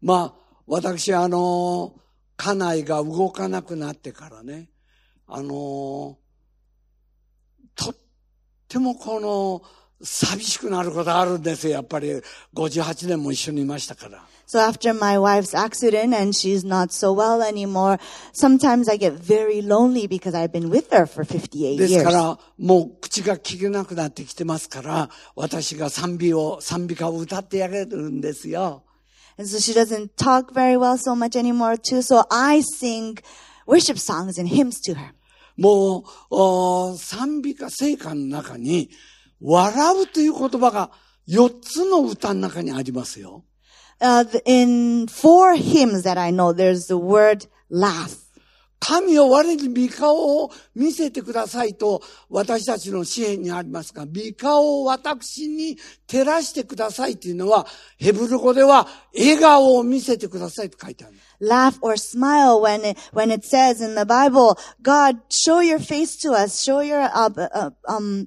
[0.00, 0.34] まあ、
[0.66, 1.94] 私あの、
[2.38, 4.70] 家内が動かなくなってからね、
[5.26, 6.18] あの、
[8.70, 9.62] てもこの、
[10.02, 11.74] 寂しくなることあるんですよ。
[11.74, 12.08] やっぱり
[12.54, 14.24] 58年も一緒にいましたから。
[14.46, 18.00] So after my wife's accident and she's not so well anymore,
[18.32, 22.12] sometimes I get very lonely because I've been with her for 58ですか years.
[22.12, 28.82] ら、もう口が聞けなくなってきてますから、私が賛美を、賛美歌を歌ってあげるんですよ。
[29.38, 31.98] And so she doesn't talk very well so much anymore too.
[32.02, 33.18] So I sing
[33.66, 35.12] worship songs and hymns to her.
[35.60, 36.04] も
[36.94, 38.90] う、賛美歌聖歌の中に、
[39.40, 40.90] 笑うという言葉が
[41.28, 43.44] 4つの歌の中にありますよ。
[44.00, 48.29] Uh, in four hymns that I know, there's the word laugh.
[48.80, 57.66] 神を我に御顔を見せてくださいと私たちの詩篇にありますが、御顔を私に照らしてくださいというのは、
[57.98, 61.14] ヘブル語では笑顔を見せてくださいと書いてある。
[61.42, 66.32] Laugh or smile when it, when it says in the Bible, God, show your face to
[66.32, 68.26] us, show your, uh, uh, um,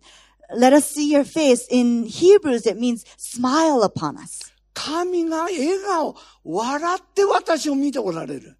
[0.55, 1.67] let us see your face.
[1.71, 4.53] In Hebrews, it means smile upon us.
[4.75, 8.57] 神が笑顔、笑って私を見ておられる。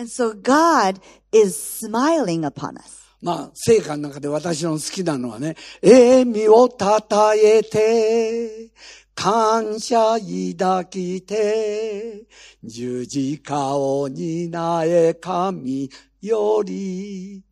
[0.00, 0.98] And so God
[1.30, 3.00] is smiling upon us.
[3.20, 8.70] まあ、聖歌の中で私の好きなのはね、笑みをたたえて、
[9.14, 10.16] 感謝
[10.56, 12.24] 抱きて、
[12.64, 15.90] 十字架を担え神
[16.22, 17.44] より。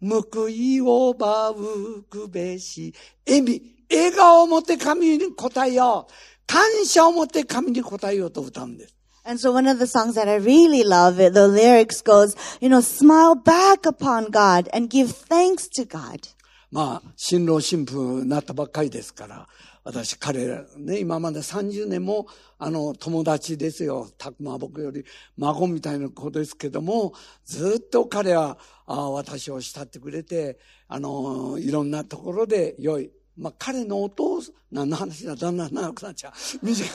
[0.00, 2.94] 報いをばうくべし、
[3.26, 3.60] 笑み、
[3.90, 6.12] 笑顔を持って神に答えよう。
[6.46, 8.95] 感謝を持って神に答えようと歌うんです。
[9.28, 13.34] And so one of the songs that I really love, the lyrics goes, you know, smile
[13.34, 16.28] back upon God and give thanks to God.
[16.70, 19.48] まあ、新郎新婦になったばっかりですから、
[19.82, 24.08] 私、彼ら、ね、今まで30年も、あの、友達ですよ。
[24.16, 25.04] たくま僕より
[25.36, 27.12] 孫みたいな子ですけども、
[27.44, 33.10] ずっと彼は、あ私を慕ってくれて、あの、いろんなところで良い。
[33.36, 36.32] まあ、彼のお父さん、何の話だ、だんだん長くなっちゃう。
[36.62, 36.90] 短い。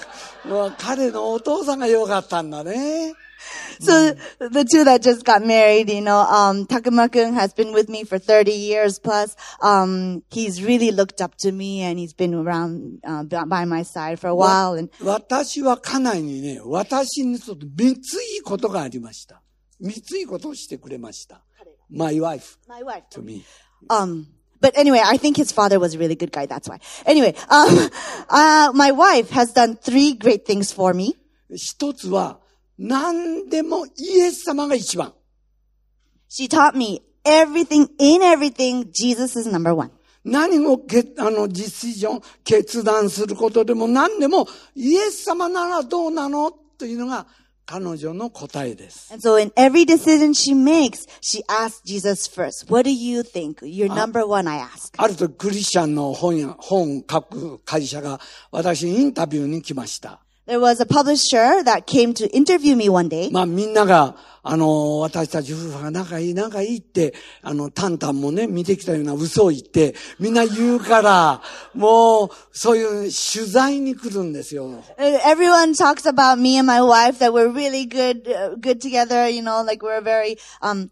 [0.48, 3.14] まあ、彼のお父さんが良かったんだね。
[3.80, 8.20] So the two that just got married, you know, um, Takuma-kun has been with me for
[8.20, 9.36] 30 years plus.
[9.62, 14.20] Um, he's really looked up to me and he's been around, uh, by my side
[14.20, 14.74] for a while.
[14.74, 19.42] And 私は家内にね、私にとって三ついいことがありました。
[19.80, 21.44] 三ついいことをしてくれました。
[21.90, 23.04] My wife my wife.
[23.12, 23.44] to me.
[23.90, 24.28] Um,
[24.61, 26.47] but anyway, I think his father was a really good guy.
[26.47, 26.79] That's why.
[27.05, 27.91] Anyway, um,
[28.29, 31.17] uh, my wife has done three great things for me.
[31.51, 32.41] 一つは、
[32.79, 35.15] 何でもイエス様が一番。
[36.29, 39.91] She taught me everything, in everything, Jesus is number one.
[40.25, 47.27] 何もけ、あの、実ジョン、決断することでも何でも、イエス様ならどうなのというのが
[47.66, 49.12] 彼女の答えです。
[49.12, 52.72] And so in every decision she makes, she asks Jesus first.
[52.72, 53.62] What do you think?
[53.62, 54.94] You're number one, I ask.
[54.98, 58.20] あるとクリスチャンの本や、本書く会社が
[58.52, 60.21] 私にインタビューに来ました。
[60.47, 63.31] There was a publisher that came to interview me one day.
[63.33, 71.43] まあみんなが、あの、私たち夫婦が仲いい仲いいって、あの、タンタンもね、見てきたような嘘を言って、みんな言うから、
[71.75, 74.85] もう、そういう取材に来るんですよ。
[74.97, 79.29] Uh, Everyone talks about me and my wife that we're really good, uh, good together.
[79.29, 80.91] You know, like we're very, um,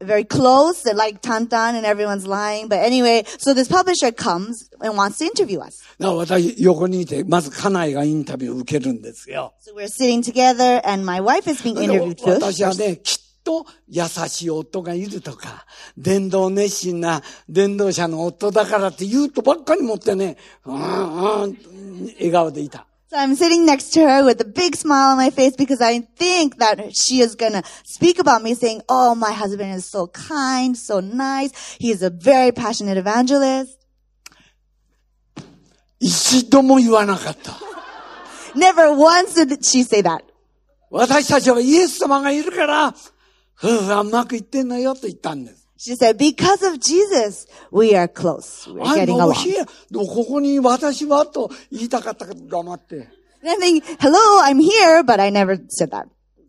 [0.00, 2.68] very close, They're like Tantan and everyone's lying.
[2.68, 5.82] But anyway, so this publisher comes and wants to interview us.
[5.98, 9.52] だから私、横にいて、まず家内がインタビューを受けるんですよ。
[9.60, 12.32] So we're sitting together and my wife is being で interviewed too.
[12.32, 21.56] 私はね、きっと優しい夫がいるとか、伝道熱心な伝道者の夫だからって言うとばっかり持ってね、うんうん、
[22.16, 22.86] 笑顔でいた。
[23.09, 26.57] So I'm sitting next to her with a big smile on my face because I think
[26.57, 31.01] that she is gonna speak about me saying, oh, my husband is so kind, so
[31.01, 31.77] nice.
[31.79, 33.79] He is a very passionate evangelist.
[35.99, 37.53] 一度も言わなかった。
[38.55, 40.23] Never once did she say that.
[40.89, 42.87] 私たちはイエス様がいるから、
[43.57, 45.58] 夫婦はうまくいってんのよと言ったんです。
[45.79, 48.65] She said, because of Jesus, we are close.
[48.71, 49.33] We're あ、 getting もう along.
[49.33, 53.09] here でもここに私はと言いたかったけど黙って。
[53.43, 56.05] And I think, hello, I'm here, but I never said that.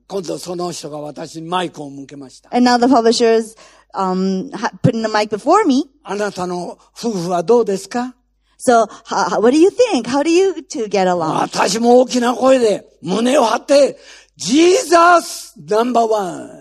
[0.08, 2.48] 今度その人が私にマイクを向けました。
[2.56, 3.56] And now the publishers,
[3.94, 5.90] um, ha- putting the mic before me.
[6.04, 8.14] あなたの夫婦はどうですか
[8.58, 10.04] So, h- what do you think?
[10.08, 11.40] How do you two get along?
[11.42, 13.98] 私も大きな声で胸を張って、
[14.36, 16.59] Jesus number one!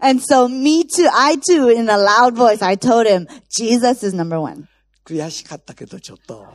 [0.00, 4.14] And so me too, I too, in a loud voice, I told him, Jesus is
[4.14, 4.68] number one.
[5.04, 6.46] 悔しかったけどちょっと。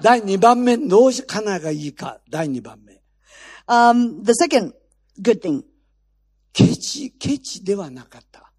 [0.00, 2.20] 第2番目、どうし、かながいいか。
[2.30, 3.00] 第2番目。
[3.66, 4.72] Um, the second
[5.20, 5.62] good thing,
[6.52, 8.52] ケチ、ケチではなかった。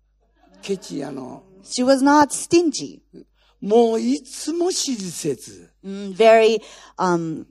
[0.62, 3.02] ケチ、あの、 she was not stingy,
[3.62, 5.70] もういつも親切。
[5.84, 6.60] mm, very,
[6.98, 7.46] um,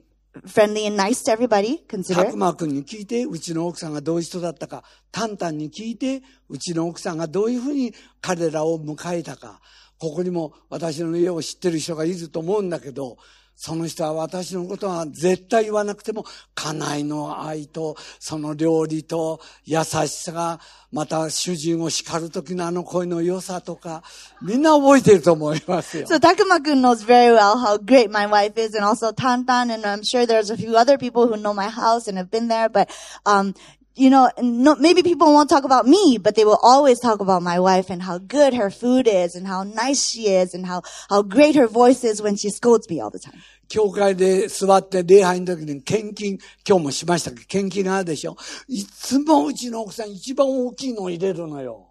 [0.46, 2.30] friendly and nice to everybody, た considerate.
[2.30, 9.60] くまくんに聞いて、うちの奥さんがどういう人だったか、タンタンに聞いて、うちの奥さんがどういうふうに彼らを迎えたか、
[9.98, 13.18] ここにも私の家を知ってる人がいると思うんだけど、
[13.62, 24.02] その人は私のことは絶対言わなくても、家内の愛と、その料理と、優しさが、また主人を叱る時のあの声の良さとか、
[24.40, 26.06] みんな覚えてると思いますよ。
[26.06, 30.24] So Takuma-kun knows very well how great my wife is and also Tantan and I'm sure
[30.24, 32.88] there's a few other people who know my house and have been there, but,
[33.26, 33.52] um,
[33.95, 37.41] you know, no, maybe people won't talk about me, but they will always talk about
[37.41, 40.81] my wife and how good her food is and how nice she is and how,
[41.09, 43.41] how great her voice is when she scolds me all the time.
[43.67, 48.37] 教会で座って礼拝の時に献金、今日もしましたけど、献金があるでしょ。
[48.67, 51.87] いつもうちの奥さん一番大きいのを入れるのよ。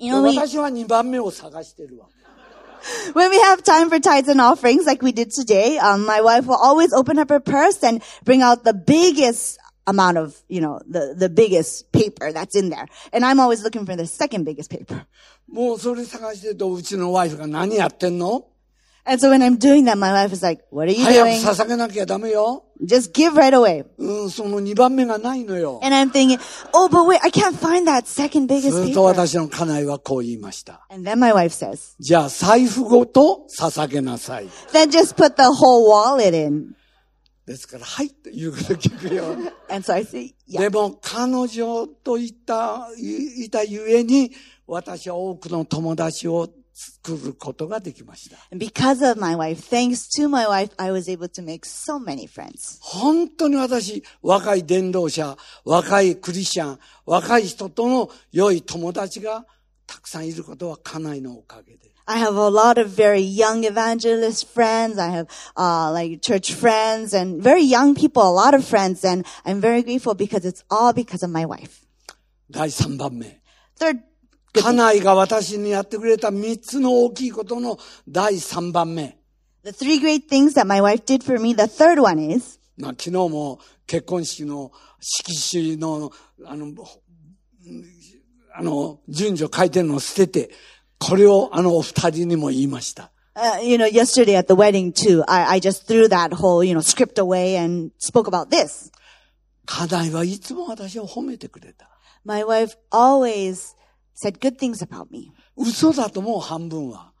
[0.00, 2.08] You know, we, 私は2番目を探してるわ。
[3.14, 6.46] when we have time for tithes and offerings like we did today, um, my wife
[6.46, 10.80] will always open up her purse and bring out the biggest amount of, you know,
[10.86, 12.86] the, the biggest paper that's in there.
[13.12, 15.06] And I'm always looking for the second biggest paper.
[15.50, 18.48] もうそれ探してると、うちのワイフが何やってんの
[19.10, 21.40] And so when I'm doing that, my wife is like, what are you 早く doing?
[21.40, 22.64] 捧げなきゃダメよ。
[22.84, 23.86] Just give right away.
[23.96, 25.80] うん、その2番目がないのよ。
[25.82, 26.38] And I'm thinking,
[26.74, 29.00] oh, but wait, I can't find that second ず biggest っと paper.
[29.00, 30.86] 私の家内はこう言いました。
[30.90, 34.48] And then my wife says, じゃあ財布ごと捧げなさい。
[34.74, 36.74] then just put the whole wallet in.
[37.45, 39.35] ですから、はいって言うこと聞くよ。
[39.67, 40.61] So say, yeah.
[40.61, 44.31] でも彼女といった、いいたゆえに、
[44.65, 48.37] 私は多くの友達を作ることができました。
[48.55, 52.79] Because of my wife, thanks to my wife, I was able to make so many friends.
[52.81, 59.45] 本当に私、若い伝道者、若いクリスチャン、若い人との良い友達が
[59.85, 61.92] たくさんいることは家内のおかげで。
[62.06, 64.98] I have a lot of very young evangelist friends.
[64.98, 69.04] I have, uh, like church friends and very young people, a lot of friends.
[69.04, 71.84] And I'm very grateful because it's all because of my wife.
[72.50, 73.42] 第3番目。
[73.78, 73.98] Third,
[74.54, 79.18] 家内が私にやってくれた3つの大きいことの第3番目。
[79.68, 81.52] the three great things that my wife did for me.
[81.52, 86.10] The third one is, まあ、昨日も結婚式の式紙の、
[86.46, 86.72] あの、
[88.54, 90.50] あの、順序書いてるのを捨てて、
[91.05, 93.11] これをあのお二人にも言いました。
[93.35, 96.81] uh, you know, yesterday at the wedding too, I, I just threw that whole, you know,
[96.81, 98.91] script away and spoke about this.
[99.65, 101.89] 家内はいつも私を褒めてくれた。
[102.23, 103.75] My wife always
[104.15, 105.31] said good things about me.
[105.57, 107.11] 嘘だともう半分は。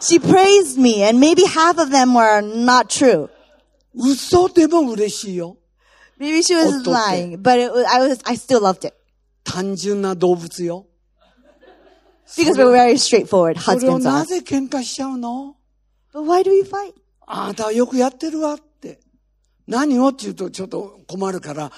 [0.00, 3.28] She praised me and maybe half of them were not true.
[3.94, 5.56] 嘘でも嬉しいよ。
[6.18, 8.94] Maybe she was lying, but it I was, I still loved it.
[9.44, 10.86] 単純な動物よ。
[12.37, 14.03] Because we're very straightforward それを husbands.
[14.03, 14.25] な are.
[14.25, 15.55] ぜ喧嘩しちゃうの
[16.13, 16.93] But why do we fight?
[17.25, 18.99] あなたはよくやってるわって。
[19.67, 21.71] 何をって言うとちょっと困るから、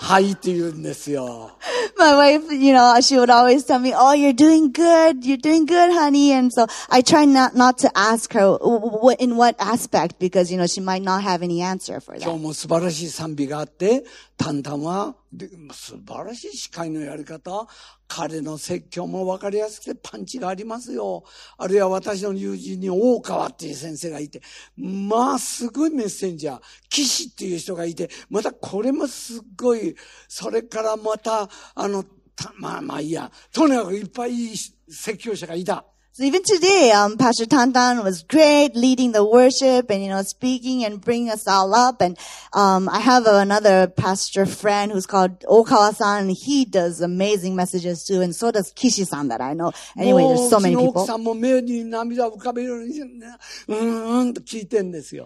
[0.00, 1.50] はいって言うんですよ。
[1.98, 5.26] My wife, you know, she would always tell me, "Oh, you're doing good.
[5.26, 9.36] You're doing good, honey." And so I try not not to ask her what in
[9.36, 12.36] what aspect because you know she might not have any answer for 今 that.
[12.38, 14.04] 日も素晴らしい賛美があって、
[14.36, 17.67] タンタンは で素晴らしい司会のやり方、
[18.07, 21.23] 彼の説教も分かりやすくてパンチがありますよ。
[21.57, 24.41] あるいは私の友人に大川っていう先生がいて、
[24.77, 29.95] まあすごいメッセンジャー、騎士っていう人がいて、またこれもすっごい、
[30.27, 32.03] それからまた、あの、
[32.35, 34.57] たまあまあいいや、とにかくいっぱいいい
[34.89, 35.85] 説教者がいた。
[36.15, 41.01] So even today, um, Pastor Tantan was great leading the worship and, you know, speaking and
[41.01, 42.01] bringing us all up.
[42.01, 42.19] And,
[42.53, 46.29] um, I have another pastor friend who's called Okawa-san.
[46.29, 48.21] He does amazing messages too.
[48.21, 49.71] And so does Kishi-san that I know.
[49.97, 51.07] Anyway, there's so many people.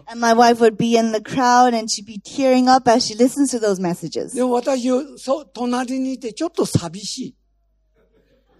[0.08, 3.14] And my wife would be in the crowd and she'd be tearing up as she
[3.14, 4.34] listens to those messages.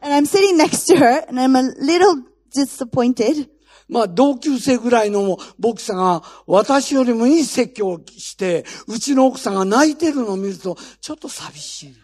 [0.02, 2.24] And I'm sitting next to her and I'm a little
[2.54, 3.50] disappointed.
[3.90, 11.96] まあ、同級生ぐらいの牧師が私よりもいい説教をして、うちの奥さんが泣いてるのを見ると、ちょっと寂しい。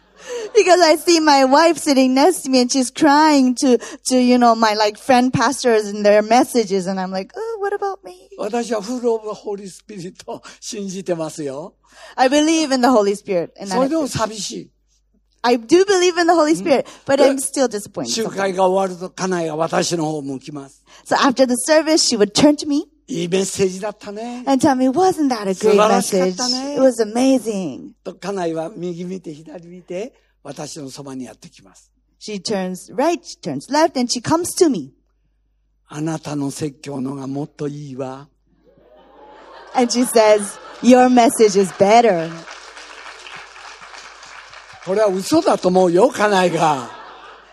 [0.54, 3.78] Because I see my wife sitting next to me and she's crying to,
[4.10, 6.88] to, you know, my like friend pastors and their messages.
[6.88, 8.30] And I'm like, oh, what about me?
[8.38, 11.76] 私はフルオブホーリースピリットを信じてますよ。
[12.16, 13.52] I believe in the Holy Spirit.
[13.60, 14.72] And それ I, でも寂しい。
[15.44, 18.10] I do believe in the Holy Spirit, but I'm still disappointed.
[18.12, 20.84] 集会が終わると家内が私の方を向きます。
[21.06, 24.44] So after the service, she would turn to me いいメッセージだったね。
[24.46, 26.38] and tell me, wasn't that a great 素晴らしかっ message?
[26.38, 26.74] たね。
[26.76, 27.92] It was amazing.
[28.04, 30.14] と家内は右見て左見て、
[30.44, 31.92] 私のそばにやってきます。
[32.20, 34.92] She turns right, she turns left, and she comes to me.
[35.88, 38.28] あなたの説教のがもっといいわ。
[39.74, 42.30] And she says, your message is better.
[44.85, 46.91] これは嘘だと思うよ、家内が。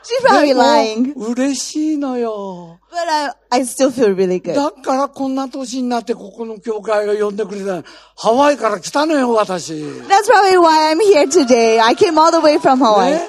[0.04, 2.80] She's probably lying, 嬉しいのよ。
[2.92, 4.54] but I, I still feel really good.
[4.56, 7.84] だからこんな年になってここの教会が呼んでくれた。
[8.18, 9.74] ハワイから来たのよ、私。
[9.74, 11.82] ね、That's probably why I'm here today.
[11.82, 13.20] I came all the way from Hawaii.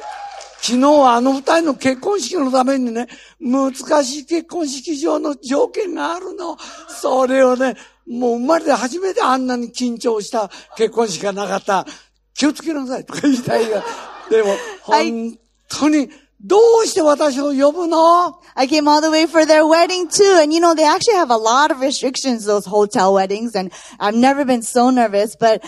[0.61, 3.09] 昨日はあの二人の結婚式のためにね、
[3.41, 3.73] 難
[4.05, 6.57] しい結婚式場の条件があるの。
[6.89, 7.77] それをね、
[8.09, 11.87] もう生まれて初めてあんなに緊張した結婚式がなかった。
[12.35, 13.83] 気をつけなさいとか言いたいが。
[14.31, 14.51] でも、
[14.83, 16.11] はい本当に、
[16.45, 20.41] どうして私を呼ぶの I came all the way for their wedding too.
[20.43, 23.55] And you know, they actually have a lot of restrictions, those hotel weddings.
[23.55, 25.65] And I've never been so nervous, but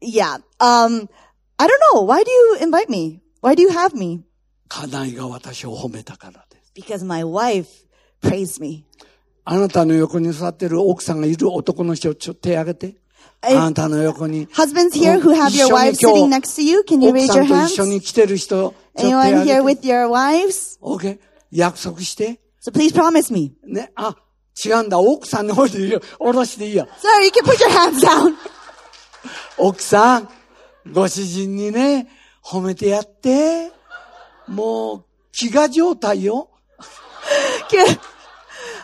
[0.00, 0.38] yeah.
[0.60, 1.08] Um,
[1.58, 2.02] I don't know.
[2.02, 3.20] Why do you invite me?
[3.40, 4.24] Why do you have me?
[4.68, 6.72] 家内が私を褒めたからです。
[6.74, 7.66] Because my wife
[8.22, 8.84] praised me.
[9.44, 13.01] あなたの横に座ってる奥さんがいる男の人、ちょっと手挙げて。
[13.44, 14.46] えあなたの横に。
[14.48, 17.44] Husbands here who have your wives sitting next to you, can you 奥 raise さ your
[17.44, 17.66] hands?
[17.66, 19.88] 一緒に来てる人、Anyone here with て。
[19.88, 20.78] your wives?
[20.80, 21.18] OK?
[21.50, 22.40] 約束して。
[22.64, 23.52] So please promise me.
[23.66, 24.16] ね、あ、
[24.64, 24.98] 違うんだ。
[24.98, 26.00] 奥さんの方でいいよ。
[26.18, 26.86] 下ろしていいよ。
[27.00, 28.34] Sir, you can put your hands down.
[29.58, 30.28] 奥さん、
[30.92, 32.08] ご主人にね、
[32.44, 33.72] 褒めてやって。
[34.46, 36.48] もう、飢餓状態よ。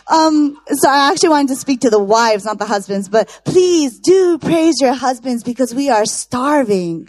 [0.08, 0.16] Okay.
[0.16, 3.98] Um, so I actually wanted to speak to the wives, not the husbands, but please
[3.98, 7.08] do praise your husbands because we are starving.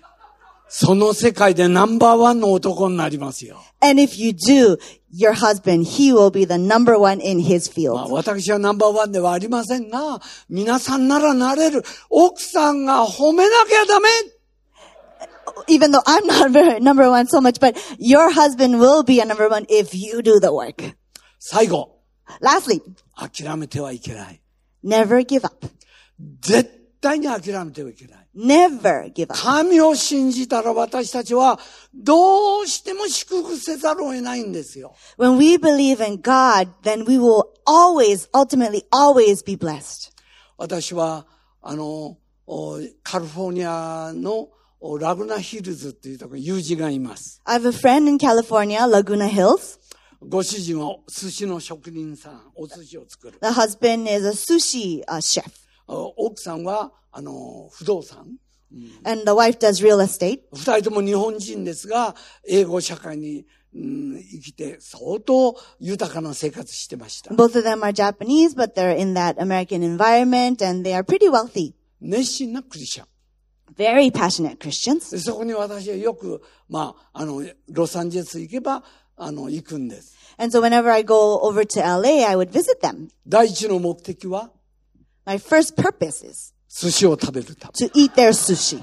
[0.67, 3.61] その世界でナンバーワンの男になりますよ。
[3.81, 4.77] And if you do,
[5.13, 8.11] your husband, he will be the number one in his まあ、 field.
[8.11, 10.19] 私はナンバーワンではありませんが、
[10.49, 11.83] 皆さんならなれる。
[12.09, 14.09] 奥さんが褒めなきゃダメ
[15.67, 19.25] Even though I'm not very number one so much, but your husband will be a
[19.25, 20.95] number one if you do the work.
[21.39, 21.98] 最後、
[22.40, 22.80] Lastly,
[23.14, 24.40] 諦めてはいけない。
[24.84, 25.66] never give up.
[26.40, 28.28] 絶対に諦めてはいけない。
[28.36, 29.34] Never give up.
[29.34, 31.58] 神を信じたら私たちは
[31.94, 34.94] どうしても祝福せざるを得ないんですよ。
[35.18, 40.12] When we believe in God, then we will always, ultimately, always be blessed.
[40.56, 41.26] 私は、
[41.62, 44.48] あの、おカリフォルニアの
[44.80, 47.40] おラグナヒルズっていうところに友人がいます。
[47.44, 49.79] I have a friend in California, Laguna Hills.
[50.22, 53.38] ご主人は寿司の職人さん、お寿司を作る。
[53.40, 55.50] The husband is a sushi uh, chef,
[55.86, 58.38] お奥さんは、あの、不動産。
[59.04, 60.42] and the wife does real estate.
[60.52, 62.14] 二人とも日本人ですが、
[62.46, 67.32] 英語社会に、うん生きて相当豊かな生活してました。
[67.32, 71.72] Both of them are Japanese, but they're in that American environment, and they are pretty wealthy.
[72.00, 73.06] 熱心なクリスチャン。
[73.76, 75.12] Very passionate Christians.
[75.12, 78.82] でそこに私はよく、まあ、あの、ロサンゼルス行けば、
[79.20, 80.16] あの、行くんです。
[80.38, 83.08] And so whenever I go over to LA, I would visit them.
[83.26, 84.50] 第一の目的は、
[85.26, 87.86] My first purpose is 寿司を食べるため。
[87.86, 88.82] to eat their sushi.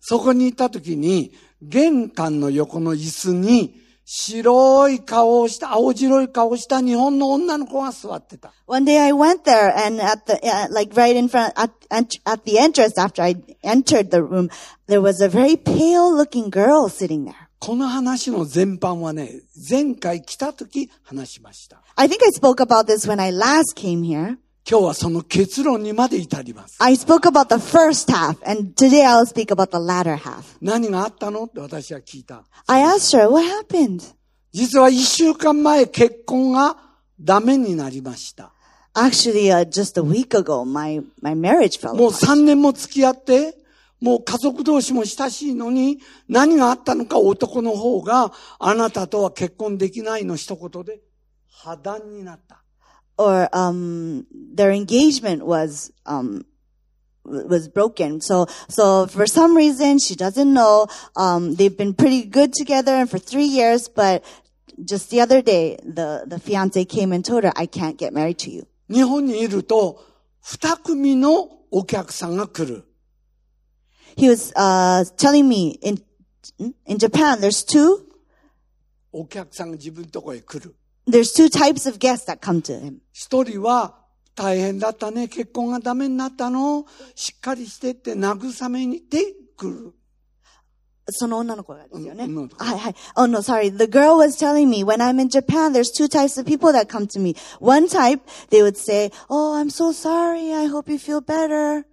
[0.00, 8.52] そこに行った時に、玄関の横の椅子に、白い顔をした、青白い顔をした日本の女の子が座ってた。
[8.66, 12.44] One day I went there and at the, uh, like right in front, at, at, at
[12.44, 14.48] the entrance after I entered the room,
[14.86, 17.49] there was a very pale looking girl sitting there.
[17.60, 21.82] この話の全般はね、前回来た時話しました。
[21.94, 24.38] I think I spoke about this when I last came here.
[24.66, 26.76] 今日はその結論にまで至ります。
[26.78, 30.56] I spoke about the first half and today I'll speak about the latter half.
[30.62, 32.44] 何があったのって私は聞いた。
[32.66, 34.14] I asked her, what happened?
[34.52, 36.78] 実は一週間前結婚が
[37.20, 38.54] ダメになりました。
[38.94, 42.26] Actually, uh, just a week ago, my, my marriage fell もう apart.
[42.26, 43.59] 3年も付き合って、
[44.00, 51.00] もう家族同士も親しいのに、何があったのか男の方が、あなたとは結婚できないの一言で
[51.48, 52.64] 破談になった。
[53.18, 54.24] Or, um,
[54.54, 56.46] their engagement was, um,
[57.24, 58.22] was broken.
[58.22, 60.86] So, so for some reason, she doesn't know,
[61.16, 64.24] um, they've been pretty good together and for three years, but
[64.82, 68.38] just the other day, the, the fiance came and told her, I can't get married
[68.38, 68.66] to you.
[68.88, 70.02] 日本にいると、
[70.40, 72.89] 二組のお客さんが来る。
[74.17, 76.01] He was, uh, telling me in,
[76.85, 78.05] in Japan, there's two,
[79.11, 80.75] お客さんが自分のとこへ来る。
[81.07, 82.97] there's two types of guests that come to him.
[83.13, 83.95] 一人は、
[84.35, 89.93] 大変だったね、結婚がダメになったの、しっかりしてって慰めにて来る。
[91.09, 92.25] その女の子がですよね。
[92.25, 92.95] うんうんはいはい。
[93.15, 93.69] Oh no, sorry.
[93.69, 96.87] The girl was telling me when I'm in Japan, there's two types of people that
[96.89, 97.35] come to me.
[97.59, 100.51] One type, they would say, Oh, I'm so sorry.
[100.51, 101.85] I hope you feel better.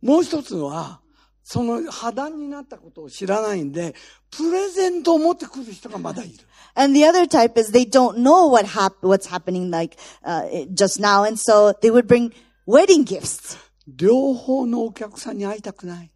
[0.00, 1.00] もう一つは、
[1.49, 3.95] その破談になったことを知らないんで、
[4.31, 6.33] プレゼントを持ってくる人がまだいる。
[6.75, 9.95] And the other type is they don't know what hap- what's happening like,
[10.25, 11.23] uh, just now.
[11.23, 12.33] And so they would bring
[12.67, 13.57] wedding gifts.
[13.87, 16.11] 両方のお客さんに会いたくない。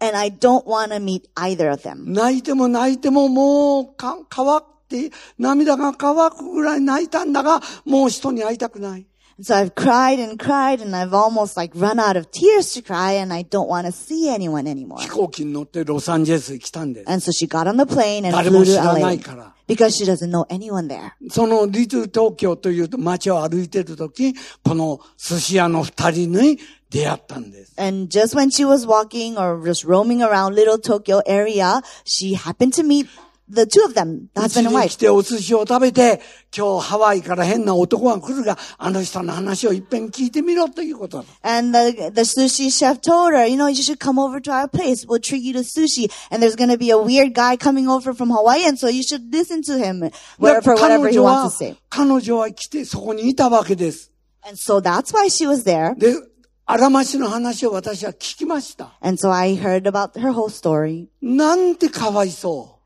[0.00, 2.12] And I don't want to meet either of them.
[2.12, 9.06] 泣いても泣いてももうか乾って、涙が乾くぐらい泣いたんだが、もう人に会いたくない。
[9.41, 13.31] So I've cried and cried and I've almost like run out of tears to cry and
[13.31, 14.99] I don't want to see anyone anymore.
[14.99, 17.09] 飛行機に乗ってロサンゼルスに来たんです。
[17.09, 19.53] And so she got on the plane and 誰 flew も to 知らな LA いから。
[19.67, 21.11] because she doesn't know anyone there.
[21.29, 24.33] そのリトル東京という街を歩いてるとき、
[24.63, 26.59] この寿司屋の二人に
[26.89, 27.73] 出会ったんです。
[27.77, 32.73] And just when she was walking or just roaming around little Tokyo area, she happened
[32.73, 33.07] to meet
[33.48, 34.88] the two of them, the husband and に wife.
[34.90, 36.20] 来てお寿司を食べて、
[36.56, 41.24] 今日ハワイから変な男が来るが、あの人の話をいっぺん聞いてみろということだ。
[41.42, 45.06] And the, the sushi chef told her, you know, you should come over to our place.
[45.06, 46.10] We'll treat you to sushi.
[46.30, 48.64] And there's going to be a weird guy coming over from Hawaii.
[48.66, 51.50] And so you should listen to him for whatever 彼 he 女 wants は to
[51.50, 54.10] say.、彼女は来てそこにいたわけです。
[54.44, 55.96] And so that's why she was there.
[55.96, 56.14] で、
[56.64, 58.96] 荒町の話を私は聞きました。
[59.00, 61.08] And so I heard about her whole story.
[61.20, 62.78] なんてかわいそ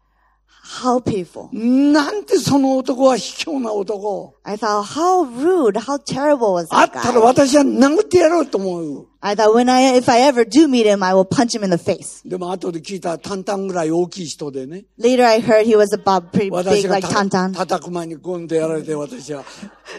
[0.65, 1.49] How painful.
[1.51, 4.35] なんてその男は卑怯な男。
[4.43, 7.23] I thought, how rude, how terrible was あっ that たら guy?
[7.23, 9.07] 私は殴ってやろうと思う。
[9.19, 11.71] I thought when I, if I ever do meet him, I will punch him in
[11.71, 12.27] the face.
[12.27, 14.85] でも後で聞いたらタンタンぐらい大きい人でね。
[14.97, 17.53] Later I heard he was about pretty 私 big が like た Tantan.
[17.53, 19.43] 叩く前にゴンとやられて私は、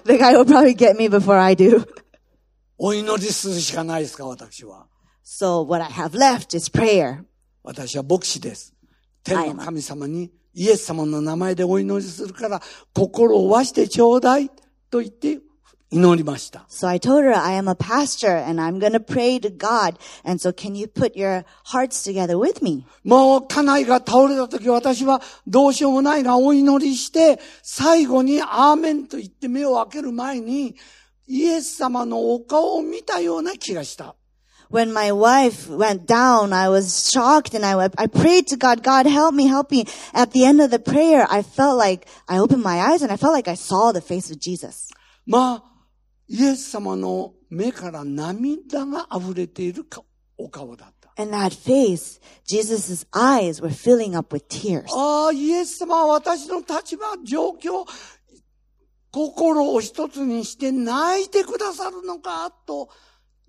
[0.07, 1.87] The guy will probably get me before I do.
[2.79, 4.87] お祈りするしかないですか、私は。
[5.23, 7.25] So what I have left is prayer.
[7.63, 8.75] 私は牧師です。
[9.23, 12.60] 天の神様に イエス様の名前でお祈りするから
[12.92, 14.50] 心をわしてちょうだい
[14.90, 15.38] と言って
[15.92, 16.66] 祈りました。
[16.68, 19.98] So I told her, I am a pastor and I'm to pray to God.
[20.26, 22.88] And so can you put your hearts together with me?
[23.04, 30.76] もう家内が倒れた時私はどうしようもないがお祈りして最後にアーメンと言って目を開ける前に
[31.28, 34.16] イエス様のお顔を見たような気がした。
[34.73, 39.35] When my wife went down, I was shocked and I, I prayed to God, God help
[39.35, 39.85] me, help me.
[40.15, 43.19] At the end of the prayer, I felt like I opened my eyes and I
[43.19, 44.91] felt like I saw the face of Jesus.
[45.27, 45.65] まあ、
[46.27, 50.03] イエス様の目から涙が溢れているか
[50.39, 51.13] お顔だった。
[51.23, 54.87] And that face, Jesus' eyes were filling up with tears.
[54.97, 57.85] ああ、イエス様は私の立場、状況、
[59.11, 62.89] 心を一つにして泣いてくださるのか、と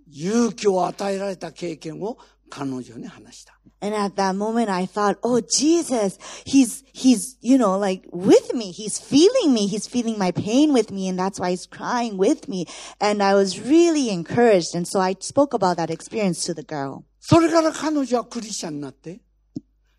[0.10, 2.18] 勇気を与えられた経験を
[2.49, 3.58] 彼女に話した。
[3.82, 8.72] And at that moment, I thought, oh, Jesus, he's, he's, you know, like with me.
[8.72, 9.68] He's feeling me.
[9.68, 11.10] He's feeling my pain with me.
[11.10, 12.66] And that's why he's crying with me.
[13.01, 14.74] And I was really encouraged.
[14.74, 17.04] And so I spoke about that experience to the girl.
[17.20, 19.20] それから彼女はクリスチャンになって、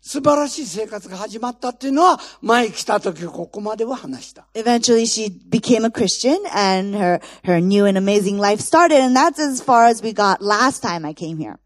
[0.02, 4.46] 素晴らしい生活が始まったっていうのは、前来た時ここまでは話した。
[4.54, 9.00] Eventually she became a Christian and her, her new and amazing life started.
[9.00, 11.58] And that's as far as we got last time I came here.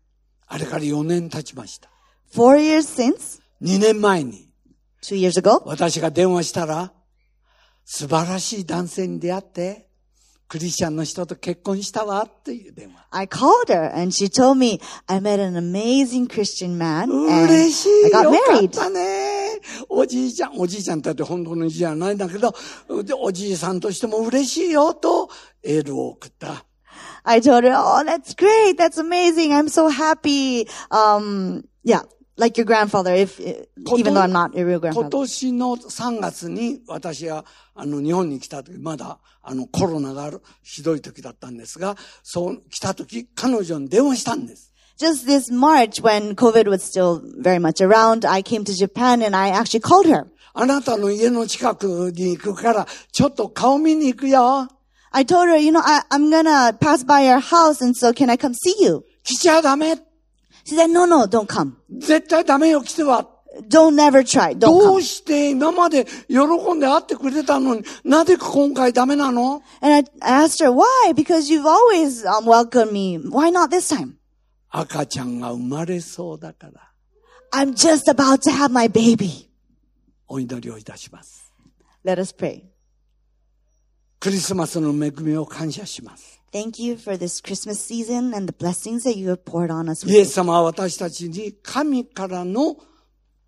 [0.46, 1.88] あれから4年経ちました。
[2.32, 4.48] Four years since, 2年前に、
[5.02, 6.92] two years ago, 私が電話したら、
[7.84, 9.83] 素晴らしい男性に出会って、
[10.54, 13.08] クリスチャンの人と結婚したわっていう電話。
[13.10, 17.70] I called her and she told me I met an amazing Christian man and I
[18.12, 18.70] got married.
[19.88, 22.54] おじいちゃん、おじいちゃんって言って本当のじゃないんだけど、
[23.02, 25.28] でおじいさんとしても嬉しいよと
[25.64, 26.64] エールを送った。
[27.24, 28.78] I told her, oh, that's great.
[28.78, 29.52] That's amazing.
[29.52, 30.68] I'm so happy.
[30.92, 32.02] Um, yeah,
[32.36, 35.08] like your grandfather, if, even though I'm not a real 今 grandfather.
[35.10, 44.72] 年の3月に私があの日本に来た時、まだあのコロナがあるひどい時だったんですが、そう来た時彼女に電話したんです。
[44.96, 49.50] Just this March when COVID was still very much around, I came to Japan and I
[49.50, 50.26] actually called her.
[50.56, 54.68] あなたの家の近くに行くから、ちょっと顔見に行くよ。
[55.10, 58.36] I told her, you know, I, I'm gonna pass by your house and so can I
[58.36, 59.04] come see you?
[59.24, 60.13] 来ちゃダメ。
[60.64, 61.74] She said, no, no, don't come.
[61.90, 63.28] 絶対ダメよ、来ては。
[63.68, 64.52] Don't never try.
[64.52, 64.96] Don't ど come.
[64.96, 71.12] うして今まで喜んで会ってくれたのに、なぜ今回ダメなの And I, I asked her, why?
[71.14, 73.18] Because you've always um, welcomed me.
[73.18, 74.14] Why not this time?
[74.70, 76.90] 赤ちゃんが生まれそうだから、
[77.52, 79.48] I'm just about to have my baby.
[80.26, 81.52] お祈りをいたします。
[82.04, 82.62] Let us pray.
[84.18, 86.33] クリスマスの恵みを感謝します。
[86.54, 90.08] Thank you for this Christmas season and the blessings that you have poured on us.
[90.08, 92.76] イエス様は私たちに神からの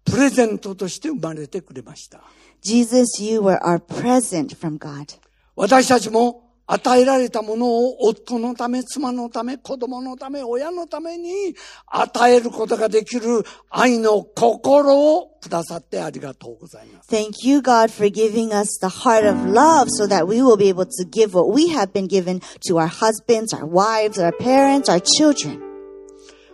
[0.04, 2.24] プレゼントとして生まれてくれました。
[2.64, 5.20] Jesus, you were our present from God.
[5.54, 11.54] 私たちも与えられたものを夫のため、妻のため、子供のため、親のために
[11.86, 17.08] 与えることができる愛の心をくださってありがとうございます。
[17.08, 20.86] Thank you, God, for giving us the heart of love so that we will be able
[20.86, 25.00] to give what we have been given to our husbands, our wives, our parents, our
[25.00, 25.60] children.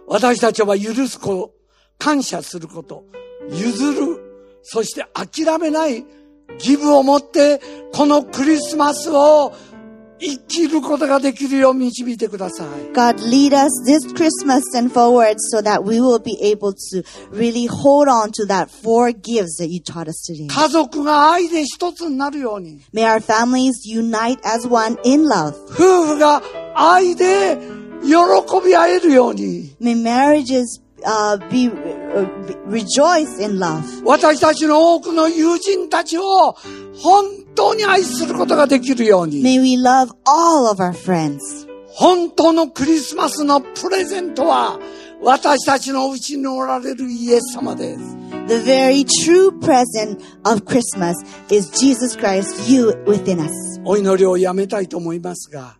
[0.07, 1.55] 私たちは許すこと、
[1.99, 3.05] 感謝すること、
[3.49, 6.05] 譲る、そして諦めない
[6.59, 7.61] ギブを持って、
[7.93, 9.55] このクリスマスを
[10.22, 12.68] 生きることができるよう導いてください。
[12.94, 17.68] God, lead us this Christmas and forward so that we will be able to really
[17.68, 20.48] hold on to that four gifts that you taught us today.
[20.48, 25.54] 家族が愛で一つになるように、 May our families unite as one in love.
[25.70, 26.42] 夫婦が
[26.76, 27.58] 愛で
[28.02, 34.04] 喜び合えるように、 May marriages uh, be, uh, be rejoice in love.
[34.04, 36.54] 私たちの多くの友人たちを
[36.96, 41.39] 本 当に愛することができるように、May we love all of our friends.
[41.89, 44.79] 本当のクリスマスのプレゼントは、
[45.23, 48.01] 私たちのうちにおられるイエス様です。
[48.49, 51.15] The very true present of Christmas
[51.49, 53.51] is Jesus Christ, you within us.
[53.85, 55.79] お祈りをやめたいと思いますが、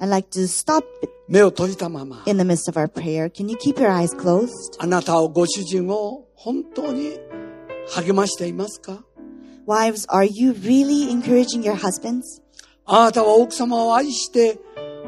[0.00, 0.82] I'd like to stop
[1.28, 3.30] 目を閉じたまま、in the midst of our prayer.
[3.30, 4.48] Can you keep your eyes closed?
[4.78, 7.18] あなたをご主人を本当に
[7.94, 9.04] 励ましていますか
[9.66, 12.42] Wives, are you really encouraging your husbands?
[12.84, 14.58] あなたは奥様を愛して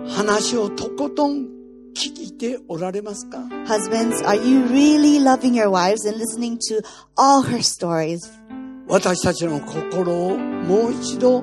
[0.08, 1.46] 話をとことん
[1.94, 6.82] 聞いておられますか Husbands, are you really loving your wives and listening to
[7.16, 8.18] all her stories?
[8.88, 11.42] 私たちの心をもう一度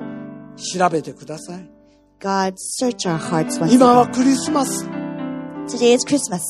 [0.56, 1.70] 調べてください。
[2.18, 4.86] God, search our hearts once 今は.クリスマス。
[5.68, 6.40] Today is Christmas.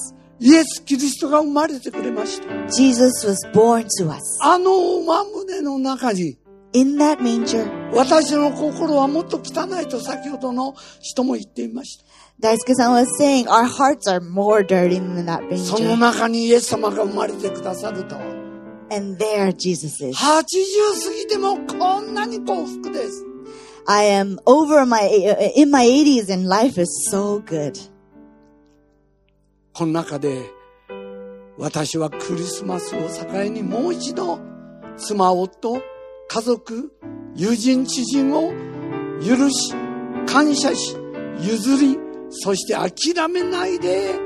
[0.40, 2.46] イエス・キリストが生まれてくれました。
[2.70, 4.20] Jesus was born to us.
[4.40, 6.38] あのおまむの中に
[6.74, 12.04] In that manger, 私の心はもっと汚いと先ほどの人も言っていました。
[12.40, 15.96] Daisuke-san was saying our hearts are more dirty than that その manger.
[15.98, 18.16] 中にイエス様が生まれてくださると。
[18.90, 20.18] And there Jesus is.
[20.18, 23.24] 80過ぎてもこんなに幸福です。
[23.86, 25.08] I am over my,
[25.54, 27.78] in my 80s and life is so good.
[29.72, 30.42] この中で
[31.56, 34.40] 私はクリスマスを境にもう一度
[34.96, 35.80] 妻、夫、
[36.34, 36.90] 家族、
[37.36, 38.52] 友人、知人を
[39.24, 39.72] 許し、
[40.26, 40.96] 感謝し、
[41.38, 41.96] 譲り、
[42.30, 44.16] そして諦めないで